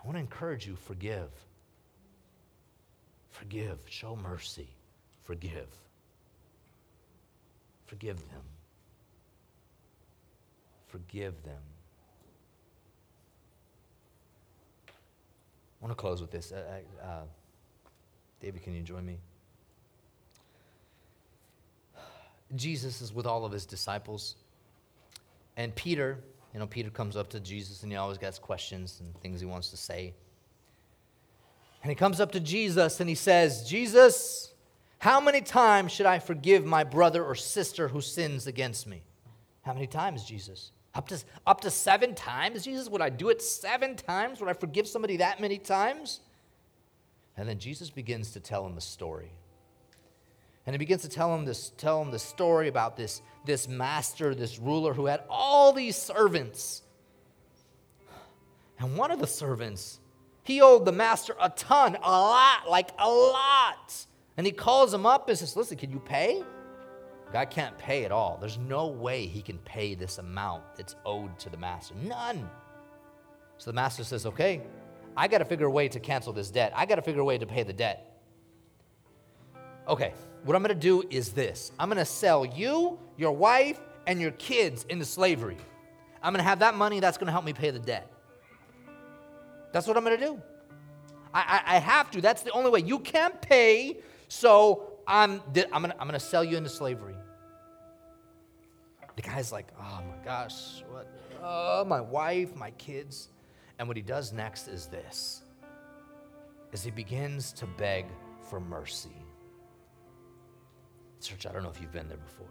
I 0.03 0.05
want 0.05 0.17
to 0.17 0.19
encourage 0.21 0.67
you 0.67 0.75
forgive. 0.75 1.29
Forgive. 3.29 3.79
Show 3.87 4.17
mercy. 4.17 4.67
Forgive. 5.23 5.69
Forgive 7.85 8.17
them. 8.29 8.43
Forgive 10.87 11.43
them. 11.43 11.61
I 15.79 15.85
want 15.85 15.97
to 15.97 16.01
close 16.01 16.21
with 16.21 16.31
this. 16.31 16.51
Uh, 16.51 16.63
uh, 17.03 17.05
uh, 17.05 17.21
David, 18.41 18.63
can 18.63 18.75
you 18.75 18.81
join 18.81 19.05
me? 19.05 19.17
Jesus 22.55 23.01
is 23.01 23.13
with 23.13 23.25
all 23.25 23.45
of 23.45 23.51
his 23.51 23.65
disciples. 23.65 24.35
And 25.55 25.73
Peter, 25.75 26.17
you 26.53 26.59
know, 26.59 26.67
Peter 26.67 26.89
comes 26.89 27.15
up 27.15 27.29
to 27.29 27.39
Jesus 27.39 27.83
and 27.83 27.91
he 27.91 27.97
always 27.97 28.17
gets 28.17 28.39
questions 28.39 29.01
and 29.01 29.15
things 29.21 29.39
he 29.39 29.45
wants 29.45 29.69
to 29.69 29.77
say. 29.77 30.13
And 31.83 31.89
he 31.89 31.95
comes 31.95 32.19
up 32.19 32.31
to 32.33 32.39
Jesus 32.39 32.99
and 32.99 33.07
he 33.07 33.15
says, 33.15 33.67
Jesus, 33.69 34.53
how 34.97 35.21
many 35.21 35.41
times 35.41 35.91
should 35.91 36.05
I 36.05 36.19
forgive 36.19 36.65
my 36.65 36.83
brother 36.83 37.23
or 37.23 37.35
sister 37.35 37.87
who 37.87 38.01
sins 38.01 38.47
against 38.47 38.85
me? 38.85 39.03
How 39.61 39.73
many 39.73 39.87
times, 39.87 40.25
Jesus? 40.25 40.71
Up 40.95 41.07
to, 41.09 41.23
up 41.45 41.61
to 41.61 41.71
seven 41.71 42.15
times, 42.15 42.63
Jesus? 42.63 42.89
Would 42.89 43.01
I 43.01 43.09
do 43.09 43.29
it 43.29 43.41
seven 43.41 43.95
times? 43.95 44.39
Would 44.39 44.49
I 44.49 44.53
forgive 44.53 44.87
somebody 44.87 45.17
that 45.17 45.39
many 45.39 45.57
times? 45.57 46.21
And 47.37 47.47
then 47.47 47.59
Jesus 47.59 47.89
begins 47.89 48.31
to 48.31 48.39
tell 48.39 48.65
him 48.65 48.77
a 48.77 48.81
story. 48.81 49.31
And 50.65 50.73
he 50.73 50.77
begins 50.77 51.03
to 51.03 51.09
tell 51.09 51.33
him 51.33 51.45
this, 51.45 51.71
tell 51.77 52.01
him 52.01 52.11
the 52.11 52.19
story 52.19 52.67
about 52.67 52.97
this, 52.97 53.21
this 53.45 53.67
master, 53.67 54.35
this 54.35 54.59
ruler 54.59 54.93
who 54.93 55.05
had 55.05 55.23
all 55.29 55.73
these 55.73 55.95
servants. 55.95 56.81
And 58.79 58.97
one 58.97 59.11
of 59.11 59.19
the 59.19 59.27
servants, 59.27 59.99
he 60.43 60.61
owed 60.61 60.85
the 60.85 60.91
master 60.91 61.35
a 61.39 61.49
ton, 61.49 61.95
a 61.95 62.11
lot, 62.11 62.69
like 62.69 62.89
a 62.97 63.09
lot. 63.09 64.05
And 64.37 64.45
he 64.45 64.51
calls 64.51 64.93
him 64.93 65.05
up 65.05 65.29
and 65.29 65.37
says, 65.37 65.55
Listen, 65.55 65.77
can 65.77 65.91
you 65.91 65.99
pay? 65.99 66.43
God 67.31 67.49
can't 67.49 67.77
pay 67.77 68.05
at 68.05 68.11
all. 68.11 68.37
There's 68.39 68.57
no 68.57 68.87
way 68.87 69.25
he 69.25 69.41
can 69.41 69.59
pay 69.59 69.93
this 69.93 70.17
amount 70.17 70.63
that's 70.75 70.95
owed 71.05 71.37
to 71.39 71.49
the 71.49 71.57
master. 71.57 71.93
None. 71.95 72.49
So 73.57 73.69
the 73.69 73.75
master 73.75 74.03
says, 74.03 74.25
Okay, 74.25 74.61
I 75.15 75.27
got 75.27 75.39
to 75.39 75.45
figure 75.45 75.67
a 75.67 75.71
way 75.71 75.87
to 75.89 75.99
cancel 75.99 76.33
this 76.33 76.49
debt. 76.49 76.73
I 76.75 76.85
got 76.85 76.95
to 76.95 77.01
figure 77.01 77.21
a 77.21 77.25
way 77.25 77.37
to 77.37 77.45
pay 77.45 77.63
the 77.63 77.73
debt. 77.73 78.21
Okay, 79.87 80.13
what 80.43 80.55
I'm 80.55 80.63
going 80.63 80.75
to 80.75 80.79
do 80.79 81.03
is 81.09 81.31
this 81.33 81.71
I'm 81.79 81.89
going 81.89 81.97
to 81.97 82.05
sell 82.05 82.45
you, 82.45 82.97
your 83.17 83.31
wife, 83.31 83.79
and 84.07 84.19
your 84.19 84.31
kids 84.31 84.85
into 84.89 85.05
slavery. 85.05 85.57
I'm 86.21 86.33
going 86.33 86.43
to 86.43 86.49
have 86.49 86.59
that 86.59 86.75
money 86.75 86.99
that's 86.99 87.17
going 87.17 87.27
to 87.27 87.31
help 87.31 87.45
me 87.45 87.53
pay 87.53 87.71
the 87.71 87.79
debt. 87.79 88.11
That's 89.71 89.87
what 89.87 89.97
I'm 89.97 90.03
going 90.03 90.19
to 90.19 90.25
do. 90.25 90.41
I, 91.33 91.61
I, 91.65 91.75
I, 91.75 91.79
have 91.79 92.09
to. 92.11 92.21
That's 92.21 92.41
the 92.41 92.51
only 92.51 92.71
way. 92.71 92.79
You 92.79 92.99
can't 92.99 93.39
pay, 93.39 93.99
so 94.27 94.93
I'm, 95.07 95.41
I'm 95.71 95.83
going 95.83 95.93
I'm 95.99 96.07
going 96.07 96.13
to 96.13 96.19
sell 96.19 96.43
you 96.43 96.57
into 96.57 96.69
slavery. 96.69 97.15
The 99.19 99.27
guy's 99.27 99.51
like, 99.51 99.67
oh 99.77 99.99
my 100.07 100.23
gosh, 100.23 100.81
what? 100.89 101.05
Oh, 101.43 101.83
my 101.83 101.99
wife, 101.99 102.55
my 102.55 102.71
kids. 102.71 103.27
And 103.77 103.85
what 103.85 103.97
he 103.97 104.01
does 104.01 104.31
next 104.31 104.69
is 104.69 104.85
this 104.85 105.41
is 106.71 106.85
he 106.85 106.91
begins 106.91 107.51
to 107.51 107.65
beg 107.65 108.05
for 108.49 108.61
mercy. 108.61 109.25
Church, 111.19 111.45
I 111.45 111.51
don't 111.51 111.63
know 111.63 111.69
if 111.69 111.81
you've 111.81 111.91
been 111.91 112.07
there 112.07 112.15
before. 112.15 112.47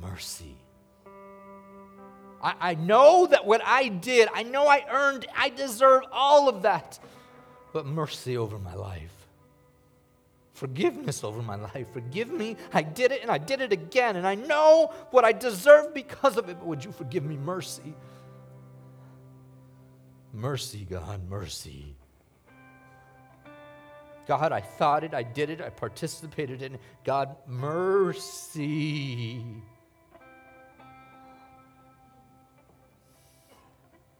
Mercy. 0.00 0.56
I, 2.42 2.54
I 2.60 2.74
know 2.74 3.28
that 3.28 3.46
what 3.46 3.62
I 3.64 3.86
did, 3.86 4.28
I 4.34 4.42
know 4.42 4.66
I 4.66 4.84
earned, 4.90 5.26
I 5.38 5.50
deserve 5.50 6.02
all 6.10 6.48
of 6.48 6.62
that. 6.62 6.98
But 7.72 7.86
mercy 7.86 8.36
over 8.36 8.58
my 8.58 8.74
life. 8.74 9.23
Forgiveness 10.54 11.24
over 11.24 11.42
my 11.42 11.56
life. 11.56 11.88
Forgive 11.92 12.30
me. 12.30 12.56
I 12.72 12.82
did 12.82 13.10
it 13.10 13.22
and 13.22 13.30
I 13.30 13.38
did 13.38 13.60
it 13.60 13.72
again. 13.72 14.16
And 14.16 14.26
I 14.26 14.36
know 14.36 14.92
what 15.10 15.24
I 15.24 15.32
deserve 15.32 15.92
because 15.92 16.36
of 16.36 16.48
it. 16.48 16.56
But 16.58 16.66
would 16.66 16.84
you 16.84 16.92
forgive 16.92 17.24
me 17.24 17.36
mercy? 17.36 17.94
Mercy, 20.32 20.86
God, 20.88 21.28
mercy. 21.28 21.96
God, 24.26 24.52
I 24.52 24.60
thought 24.60 25.04
it, 25.04 25.12
I 25.12 25.22
did 25.22 25.50
it, 25.50 25.60
I 25.60 25.68
participated 25.70 26.62
in 26.62 26.74
it. 26.74 26.80
God, 27.04 27.36
mercy. 27.46 29.44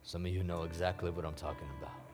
Some 0.03 0.25
of 0.25 0.31
you 0.31 0.43
know 0.43 0.63
exactly 0.63 1.09
what 1.09 1.25
I'm 1.25 1.33
talking 1.33 1.67
about. 1.79 2.04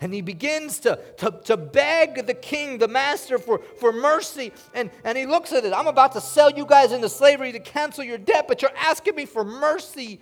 And 0.00 0.12
he 0.12 0.20
begins 0.20 0.80
to, 0.80 0.98
to, 1.18 1.30
to 1.44 1.56
beg 1.56 2.26
the 2.26 2.34
king, 2.34 2.78
the 2.78 2.88
master, 2.88 3.38
for, 3.38 3.58
for 3.78 3.92
mercy. 3.92 4.52
And, 4.74 4.90
and 5.04 5.16
he 5.16 5.26
looks 5.26 5.52
at 5.52 5.64
it. 5.64 5.72
I'm 5.72 5.86
about 5.86 6.12
to 6.12 6.20
sell 6.20 6.50
you 6.50 6.66
guys 6.66 6.92
into 6.92 7.08
slavery 7.08 7.52
to 7.52 7.60
cancel 7.60 8.04
your 8.04 8.18
debt, 8.18 8.46
but 8.48 8.62
you're 8.62 8.76
asking 8.76 9.14
me 9.14 9.26
for 9.26 9.44
mercy. 9.44 10.20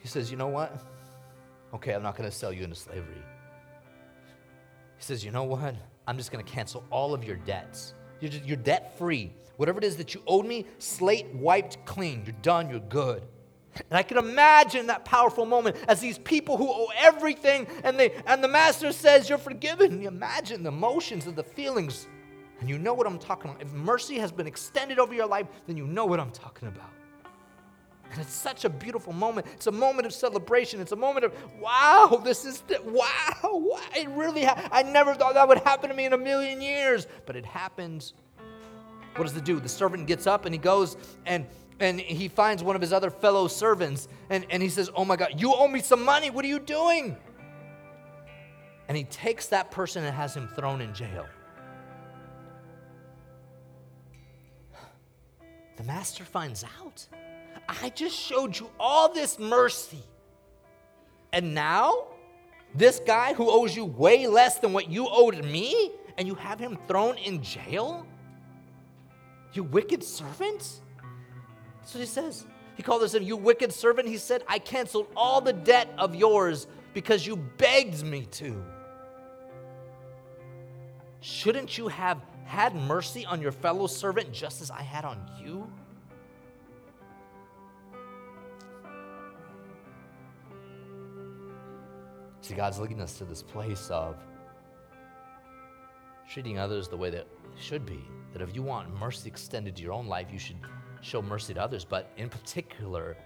He 0.00 0.08
says, 0.08 0.30
You 0.30 0.36
know 0.36 0.48
what? 0.48 0.76
Okay, 1.74 1.92
I'm 1.92 2.02
not 2.02 2.16
going 2.16 2.28
to 2.28 2.34
sell 2.34 2.52
you 2.52 2.64
into 2.64 2.76
slavery. 2.76 3.22
He 4.96 5.04
says, 5.04 5.24
You 5.24 5.30
know 5.30 5.44
what? 5.44 5.74
I'm 6.06 6.16
just 6.16 6.32
going 6.32 6.44
to 6.44 6.50
cancel 6.50 6.84
all 6.90 7.14
of 7.14 7.22
your 7.24 7.36
debts. 7.36 7.94
You're, 8.20 8.32
you're 8.44 8.56
debt 8.56 8.96
free. 8.98 9.32
Whatever 9.56 9.78
it 9.78 9.84
is 9.84 9.96
that 9.96 10.14
you 10.14 10.22
owed 10.26 10.46
me, 10.46 10.66
slate 10.78 11.26
wiped 11.34 11.84
clean. 11.84 12.22
You're 12.24 12.34
done. 12.42 12.70
You're 12.70 12.80
good. 12.80 13.22
And 13.90 13.98
I 13.98 14.02
can 14.02 14.18
imagine 14.18 14.86
that 14.88 15.04
powerful 15.04 15.46
moment 15.46 15.76
as 15.88 16.00
these 16.00 16.18
people 16.18 16.56
who 16.56 16.68
owe 16.68 16.88
everything 16.96 17.66
and, 17.84 17.98
they, 17.98 18.12
and 18.26 18.42
the 18.42 18.48
master 18.48 18.92
says, 18.92 19.28
You're 19.28 19.38
forgiven. 19.38 20.02
You 20.02 20.08
imagine 20.08 20.62
the 20.62 20.68
emotions 20.68 21.26
and 21.26 21.36
the 21.36 21.44
feelings. 21.44 22.06
And 22.60 22.68
you 22.68 22.78
know 22.78 22.94
what 22.94 23.06
I'm 23.06 23.18
talking 23.18 23.50
about. 23.50 23.62
If 23.62 23.72
mercy 23.72 24.18
has 24.18 24.32
been 24.32 24.46
extended 24.46 24.98
over 24.98 25.14
your 25.14 25.26
life, 25.26 25.46
then 25.66 25.76
you 25.76 25.86
know 25.86 26.06
what 26.06 26.18
I'm 26.18 26.32
talking 26.32 26.68
about. 26.68 26.90
And 28.10 28.20
it's 28.20 28.32
such 28.32 28.64
a 28.64 28.68
beautiful 28.68 29.12
moment. 29.12 29.46
It's 29.52 29.66
a 29.66 29.72
moment 29.72 30.06
of 30.06 30.14
celebration. 30.14 30.80
It's 30.80 30.92
a 30.92 30.96
moment 30.96 31.26
of, 31.26 31.32
wow, 31.60 32.20
this 32.24 32.44
is, 32.44 32.62
the, 32.62 32.80
wow, 32.82 33.78
it 33.94 34.08
really, 34.10 34.44
ha- 34.44 34.68
I 34.72 34.82
never 34.82 35.14
thought 35.14 35.34
that 35.34 35.46
would 35.46 35.58
happen 35.58 35.90
to 35.90 35.94
me 35.94 36.06
in 36.06 36.14
a 36.14 36.18
million 36.18 36.60
years. 36.60 37.06
But 37.26 37.36
it 37.36 37.44
happens. 37.44 38.14
What 39.16 39.26
does 39.26 39.36
it 39.36 39.44
do? 39.44 39.60
The 39.60 39.68
servant 39.68 40.06
gets 40.06 40.26
up 40.26 40.46
and 40.46 40.54
he 40.54 40.58
goes 40.58 40.96
and 41.26 41.46
and 41.80 42.00
he 42.00 42.28
finds 42.28 42.62
one 42.62 42.74
of 42.74 42.82
his 42.82 42.92
other 42.92 43.10
fellow 43.10 43.46
servants 43.48 44.08
and, 44.30 44.46
and 44.50 44.62
he 44.62 44.68
says, 44.68 44.90
Oh 44.94 45.04
my 45.04 45.16
God, 45.16 45.34
you 45.36 45.54
owe 45.54 45.68
me 45.68 45.80
some 45.80 46.04
money. 46.04 46.30
What 46.30 46.44
are 46.44 46.48
you 46.48 46.58
doing? 46.58 47.16
And 48.88 48.96
he 48.96 49.04
takes 49.04 49.46
that 49.48 49.70
person 49.70 50.04
and 50.04 50.14
has 50.14 50.34
him 50.34 50.48
thrown 50.48 50.80
in 50.80 50.94
jail. 50.94 51.26
The 55.76 55.84
master 55.84 56.24
finds 56.24 56.64
out. 56.80 57.06
I 57.68 57.90
just 57.90 58.16
showed 58.16 58.58
you 58.58 58.70
all 58.80 59.12
this 59.12 59.38
mercy. 59.38 60.02
And 61.32 61.54
now, 61.54 62.06
this 62.74 63.00
guy 63.06 63.34
who 63.34 63.50
owes 63.50 63.76
you 63.76 63.84
way 63.84 64.26
less 64.26 64.58
than 64.58 64.72
what 64.72 64.90
you 64.90 65.06
owed 65.08 65.44
me, 65.44 65.92
and 66.16 66.26
you 66.26 66.34
have 66.34 66.58
him 66.58 66.78
thrown 66.88 67.16
in 67.18 67.42
jail? 67.42 68.06
You 69.52 69.62
wicked 69.62 70.02
servant? 70.02 70.80
That's 71.88 71.94
what 71.94 72.00
he 72.00 72.06
says. 72.06 72.44
He 72.74 72.82
called 72.82 73.02
us, 73.02 73.14
You 73.14 73.34
wicked 73.34 73.72
servant. 73.72 74.08
He 74.08 74.18
said, 74.18 74.44
I 74.46 74.58
canceled 74.58 75.06
all 75.16 75.40
the 75.40 75.54
debt 75.54 75.88
of 75.96 76.14
yours 76.14 76.66
because 76.92 77.26
you 77.26 77.34
begged 77.34 78.04
me 78.04 78.26
to. 78.32 78.62
Shouldn't 81.20 81.78
you 81.78 81.88
have 81.88 82.20
had 82.44 82.74
mercy 82.74 83.24
on 83.24 83.40
your 83.40 83.52
fellow 83.52 83.86
servant 83.86 84.32
just 84.32 84.60
as 84.60 84.70
I 84.70 84.82
had 84.82 85.06
on 85.06 85.18
you? 85.42 85.66
See, 92.42 92.52
God's 92.52 92.78
leading 92.78 93.00
us 93.00 93.16
to 93.16 93.24
this 93.24 93.42
place 93.42 93.88
of 93.88 94.16
treating 96.30 96.58
others 96.58 96.86
the 96.86 96.98
way 96.98 97.08
that 97.08 97.26
should 97.56 97.86
be. 97.86 98.04
That 98.34 98.42
if 98.42 98.54
you 98.54 98.62
want 98.62 98.94
mercy 99.00 99.26
extended 99.26 99.74
to 99.76 99.82
your 99.82 99.94
own 99.94 100.06
life, 100.06 100.26
you 100.30 100.38
should 100.38 100.58
show 101.00 101.22
mercy 101.22 101.54
to 101.54 101.62
others, 101.62 101.84
but 101.84 102.10
in 102.16 102.28
particular, 102.28 103.16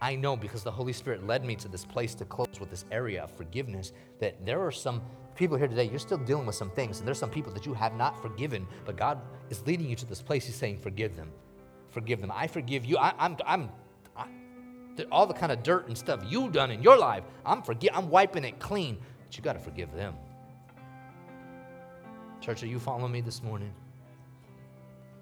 I 0.00 0.16
know 0.16 0.36
because 0.36 0.62
the 0.62 0.70
Holy 0.70 0.92
Spirit 0.92 1.26
led 1.26 1.44
me 1.44 1.54
to 1.56 1.68
this 1.68 1.84
place 1.84 2.14
to 2.16 2.24
close 2.24 2.58
with 2.58 2.70
this 2.70 2.84
area 2.90 3.22
of 3.22 3.30
forgiveness 3.30 3.92
that 4.18 4.44
there 4.44 4.60
are 4.60 4.72
some 4.72 5.02
people 5.34 5.56
here 5.56 5.68
today, 5.68 5.84
you're 5.84 5.98
still 5.98 6.18
dealing 6.18 6.46
with 6.46 6.56
some 6.56 6.70
things, 6.70 6.98
and 6.98 7.06
there's 7.06 7.18
some 7.18 7.30
people 7.30 7.52
that 7.52 7.64
you 7.64 7.74
have 7.74 7.94
not 7.94 8.20
forgiven, 8.20 8.66
but 8.84 8.96
God 8.96 9.20
is 9.48 9.64
leading 9.66 9.88
you 9.88 9.96
to 9.96 10.06
this 10.06 10.20
place. 10.20 10.44
He's 10.44 10.56
saying, 10.56 10.78
Forgive 10.78 11.16
them. 11.16 11.30
Forgive 11.90 12.20
them. 12.20 12.32
I 12.34 12.46
forgive 12.46 12.84
you. 12.84 12.98
I, 12.98 13.12
I'm, 13.18 13.36
I'm, 13.46 13.70
all 15.10 15.26
the 15.26 15.34
kind 15.34 15.52
of 15.52 15.62
dirt 15.62 15.88
and 15.88 15.96
stuff 15.96 16.20
you've 16.26 16.52
done 16.52 16.70
in 16.70 16.82
your 16.82 16.98
life, 16.98 17.24
I'm, 17.46 17.62
forgi- 17.62 17.90
I'm 17.92 18.10
wiping 18.10 18.44
it 18.44 18.58
clean, 18.58 18.98
but 19.24 19.36
you 19.36 19.42
got 19.42 19.54
to 19.54 19.58
forgive 19.58 19.92
them. 19.94 20.14
Church, 22.40 22.62
are 22.62 22.66
you 22.66 22.78
following 22.78 23.12
me 23.12 23.20
this 23.20 23.42
morning? 23.42 23.72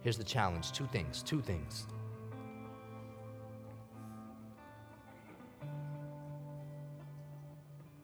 Here's 0.02 0.16
the 0.16 0.24
challenge 0.24 0.72
two 0.72 0.86
things, 0.86 1.22
two 1.22 1.40
things. 1.42 1.86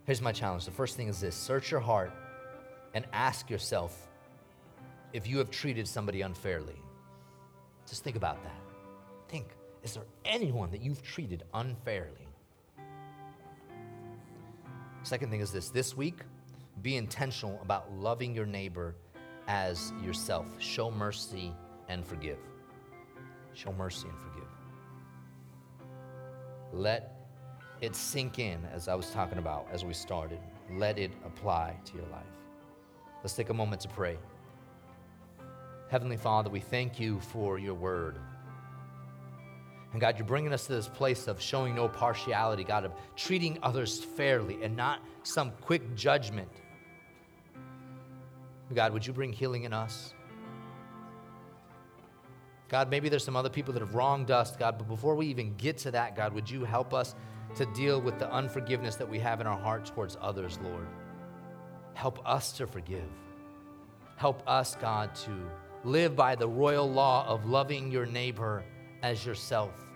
Here's 0.06 0.22
my 0.22 0.30
challenge. 0.30 0.64
The 0.64 0.70
first 0.70 0.96
thing 0.96 1.08
is 1.08 1.20
this 1.20 1.34
search 1.34 1.72
your 1.72 1.80
heart 1.80 2.12
and 2.94 3.04
ask 3.12 3.50
yourself 3.50 4.08
if 5.12 5.26
you 5.26 5.38
have 5.38 5.50
treated 5.50 5.88
somebody 5.88 6.22
unfairly. 6.22 6.80
Just 7.88 8.04
think 8.04 8.16
about 8.16 8.42
that. 8.44 8.60
Think 9.28 9.48
is 9.82 9.94
there 9.94 10.04
anyone 10.24 10.70
that 10.70 10.80
you've 10.80 11.02
treated 11.02 11.42
unfairly? 11.54 12.28
Second 15.02 15.30
thing 15.30 15.40
is 15.40 15.52
this 15.52 15.70
this 15.70 15.96
week, 15.96 16.20
be 16.82 16.96
intentional 16.96 17.58
about 17.60 17.92
loving 17.92 18.34
your 18.34 18.46
neighbor 18.46 18.94
as 19.48 19.92
yourself. 20.04 20.46
Show 20.58 20.90
mercy 20.90 21.52
and 21.88 22.06
forgive. 22.06 22.38
Show 23.54 23.72
mercy 23.72 24.06
and 24.08 24.18
forgive. 24.18 24.48
Let 26.72 27.15
it 27.80 27.94
sink 27.94 28.38
in, 28.38 28.58
as 28.72 28.88
I 28.88 28.94
was 28.94 29.10
talking 29.10 29.38
about 29.38 29.66
as 29.72 29.84
we 29.84 29.92
started. 29.92 30.38
Let 30.72 30.98
it 30.98 31.12
apply 31.24 31.76
to 31.84 31.94
your 31.94 32.06
life. 32.06 32.24
Let's 33.22 33.34
take 33.34 33.50
a 33.50 33.54
moment 33.54 33.80
to 33.82 33.88
pray. 33.88 34.18
Heavenly 35.88 36.16
Father, 36.16 36.50
we 36.50 36.60
thank 36.60 36.98
you 36.98 37.20
for 37.20 37.58
your 37.58 37.74
word. 37.74 38.18
And 39.92 40.00
God, 40.00 40.18
you're 40.18 40.26
bringing 40.26 40.52
us 40.52 40.66
to 40.66 40.72
this 40.72 40.88
place 40.88 41.28
of 41.28 41.40
showing 41.40 41.74
no 41.74 41.88
partiality, 41.88 42.64
God, 42.64 42.84
of 42.84 42.92
treating 43.14 43.58
others 43.62 43.98
fairly 43.98 44.62
and 44.62 44.76
not 44.76 45.00
some 45.22 45.52
quick 45.60 45.94
judgment. 45.94 46.50
God, 48.74 48.92
would 48.92 49.06
you 49.06 49.12
bring 49.12 49.32
healing 49.32 49.64
in 49.64 49.72
us? 49.72 50.12
God, 52.68 52.90
maybe 52.90 53.08
there's 53.08 53.24
some 53.24 53.36
other 53.36 53.48
people 53.48 53.72
that 53.74 53.80
have 53.80 53.94
wronged 53.94 54.32
us, 54.32 54.56
God, 54.56 54.76
but 54.76 54.88
before 54.88 55.14
we 55.14 55.26
even 55.28 55.54
get 55.56 55.78
to 55.78 55.92
that, 55.92 56.16
God, 56.16 56.32
would 56.34 56.50
you 56.50 56.64
help 56.64 56.92
us 56.92 57.14
to 57.56 57.66
deal 57.66 58.00
with 58.00 58.18
the 58.18 58.30
unforgiveness 58.32 58.96
that 58.96 59.08
we 59.08 59.18
have 59.18 59.40
in 59.40 59.46
our 59.46 59.58
hearts 59.58 59.90
towards 59.90 60.16
others, 60.20 60.58
Lord? 60.62 60.86
Help 61.94 62.26
us 62.28 62.52
to 62.52 62.66
forgive. 62.66 63.08
Help 64.16 64.42
us, 64.46 64.76
God, 64.76 65.14
to 65.16 65.30
live 65.84 66.16
by 66.16 66.34
the 66.34 66.48
royal 66.48 66.90
law 66.90 67.26
of 67.26 67.46
loving 67.46 67.90
your 67.90 68.06
neighbor 68.06 68.64
as 69.02 69.24
yourself 69.24 69.86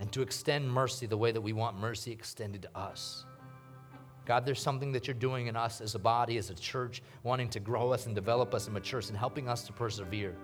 and 0.00 0.10
to 0.12 0.22
extend 0.22 0.70
mercy 0.70 1.06
the 1.06 1.16
way 1.16 1.32
that 1.32 1.40
we 1.40 1.52
want 1.52 1.78
mercy 1.78 2.12
extended 2.12 2.62
to 2.62 2.78
us. 2.78 3.24
God, 4.26 4.46
there's 4.46 4.60
something 4.60 4.92
that 4.92 5.06
you're 5.06 5.14
doing 5.14 5.48
in 5.48 5.56
us 5.56 5.80
as 5.80 5.94
a 5.94 5.98
body, 5.98 6.38
as 6.38 6.50
a 6.50 6.54
church, 6.54 7.02
wanting 7.22 7.48
to 7.50 7.60
grow 7.60 7.92
us 7.92 8.06
and 8.06 8.14
develop 8.14 8.54
us 8.54 8.64
and 8.66 8.74
mature 8.74 8.98
us 8.98 9.08
and 9.08 9.18
helping 9.18 9.48
us 9.48 9.66
to 9.66 9.72
persevere. 9.72 10.34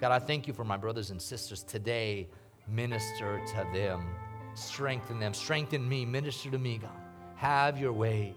God, 0.00 0.10
I 0.10 0.18
thank 0.18 0.48
you 0.48 0.52
for 0.52 0.64
my 0.64 0.76
brothers 0.76 1.10
and 1.10 1.22
sisters 1.22 1.62
today. 1.62 2.28
Minister 2.68 3.40
to 3.44 3.66
them, 3.72 4.06
strengthen 4.54 5.18
them, 5.18 5.34
strengthen 5.34 5.88
me, 5.88 6.04
minister 6.04 6.50
to 6.50 6.58
me, 6.58 6.78
God. 6.78 6.90
Have 7.36 7.78
your 7.78 7.92
way. 7.92 8.34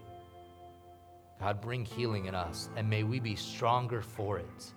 God, 1.40 1.60
bring 1.60 1.84
healing 1.84 2.26
in 2.26 2.34
us, 2.34 2.70
and 2.76 2.88
may 2.88 3.02
we 3.02 3.20
be 3.20 3.36
stronger 3.36 4.00
for 4.00 4.38
it. 4.38 4.72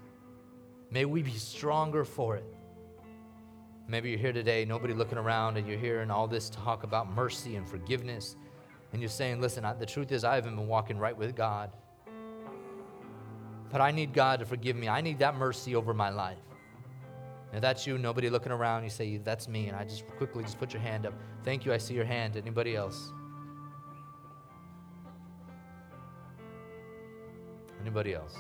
May 0.92 1.06
we 1.06 1.22
be 1.22 1.32
stronger 1.32 2.04
for 2.04 2.36
it. 2.36 2.56
Maybe 3.88 4.10
you're 4.10 4.20
here 4.20 4.34
today, 4.34 4.66
nobody 4.66 4.94
looking 4.94 5.18
around, 5.18 5.58
and 5.58 5.68
you're 5.68 5.80
hearing 5.80 6.12
all 6.12 6.28
this 6.28 6.50
talk 6.50 6.84
about 6.84 7.10
mercy 7.10 7.56
and 7.56 7.68
forgiveness, 7.68 8.36
and 8.92 9.02
you're 9.02 9.10
saying, 9.10 9.42
Listen, 9.42 9.66
I, 9.66 9.74
the 9.74 9.86
truth 9.86 10.12
is, 10.12 10.24
I 10.24 10.36
haven't 10.36 10.56
been 10.56 10.68
walking 10.68 10.98
right 10.98 11.18
with 11.18 11.36
God. 11.36 11.72
But 13.72 13.82
I 13.82 13.92
need 13.92 14.14
God 14.14 14.40
to 14.40 14.46
forgive 14.46 14.76
me. 14.76 14.90
I 14.90 15.02
need 15.02 15.20
that 15.20 15.36
mercy 15.36 15.76
over 15.76 15.94
my 15.94 16.10
life. 16.10 16.38
If 17.52 17.62
that's 17.62 17.88
you, 17.88 17.98
nobody 17.98 18.30
looking 18.30 18.52
around, 18.52 18.84
you 18.84 18.90
say, 18.90 19.18
That's 19.18 19.48
me. 19.48 19.68
And 19.68 19.76
I 19.76 19.84
just 19.84 20.08
quickly 20.18 20.44
just 20.44 20.60
put 20.60 20.74
your 20.74 20.82
hand 20.82 21.06
up. 21.06 21.14
Thank 21.44 21.66
you. 21.66 21.74
I 21.74 21.78
see 21.78 21.94
your 21.94 22.06
hand. 22.06 22.38
Anybody 22.38 22.76
else? 22.76 23.12
Anybody 27.82 28.14
else? 28.14 28.36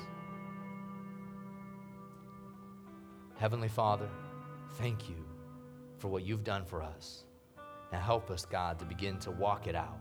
Heavenly 3.38 3.70
Father, 3.70 4.10
thank 4.74 5.10
you 5.10 5.16
for 5.98 6.10
what 6.10 6.24
you've 6.24 6.44
done 6.44 6.66
for 6.66 6.84
us. 6.84 7.24
Now 7.92 8.00
help 8.00 8.30
us, 8.30 8.46
God, 8.46 8.78
to 8.80 8.86
begin 8.86 9.18
to 9.20 9.32
walk 9.32 9.66
it 9.68 9.76
out. 9.76 9.98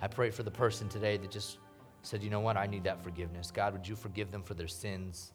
I 0.00 0.06
pray 0.06 0.30
for 0.30 0.44
the 0.44 0.50
person 0.50 0.88
today 0.88 1.16
that 1.16 1.30
just 1.30 1.58
said, 2.02 2.22
you 2.22 2.30
know 2.30 2.40
what, 2.40 2.56
I 2.56 2.66
need 2.66 2.84
that 2.84 3.02
forgiveness. 3.02 3.50
God, 3.50 3.72
would 3.72 3.86
you 3.86 3.96
forgive 3.96 4.30
them 4.30 4.42
for 4.42 4.54
their 4.54 4.68
sins, 4.68 5.32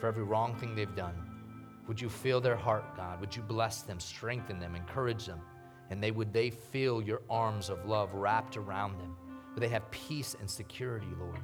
for 0.00 0.06
every 0.06 0.22
wrong 0.22 0.54
thing 0.54 0.74
they've 0.74 0.94
done? 0.94 1.37
Would 1.88 2.00
you 2.00 2.10
feel 2.10 2.40
their 2.40 2.56
heart, 2.56 2.96
God? 2.96 3.18
Would 3.20 3.34
you 3.34 3.42
bless 3.42 3.82
them, 3.82 3.98
strengthen 3.98 4.60
them, 4.60 4.74
encourage 4.74 5.26
them? 5.26 5.40
And 5.90 6.02
they 6.02 6.10
would 6.10 6.32
they 6.32 6.50
feel 6.50 7.00
your 7.00 7.22
arms 7.30 7.70
of 7.70 7.86
love 7.86 8.12
wrapped 8.12 8.58
around 8.58 8.98
them? 9.00 9.16
Would 9.54 9.62
they 9.62 9.68
have 9.68 9.90
peace 9.90 10.36
and 10.38 10.48
security, 10.48 11.08
Lord? 11.18 11.40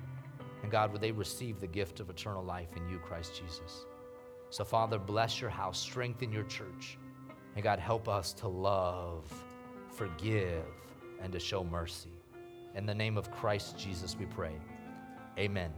And 0.62 0.70
God, 0.70 0.92
would 0.92 1.00
they 1.00 1.12
receive 1.12 1.61
the 1.61 1.66
gift 1.66 1.98
of 1.98 2.11
eternal 2.11 2.44
life 2.44 2.76
in 2.76 2.88
you, 2.88 2.98
Christ 2.98 3.40
Jesus? 3.40 3.87
So, 4.50 4.64
Father, 4.64 4.98
bless 4.98 5.40
your 5.40 5.50
house, 5.50 5.78
strengthen 5.78 6.30
your 6.30 6.44
church. 6.44 6.98
And 7.54 7.64
God, 7.64 7.78
help 7.78 8.09
us 8.09 8.33
to 8.35 8.48
love, 8.48 9.33
forgive, 9.90 10.64
and 11.20 11.33
to 11.33 11.40
show 11.40 11.64
mercy. 11.64 12.12
In 12.74 12.87
the 12.87 12.94
name 12.94 13.16
of 13.16 13.30
Christ 13.30 13.78
Jesus, 13.78 14.16
we 14.18 14.26
pray. 14.26 14.54
Amen. 15.38 15.72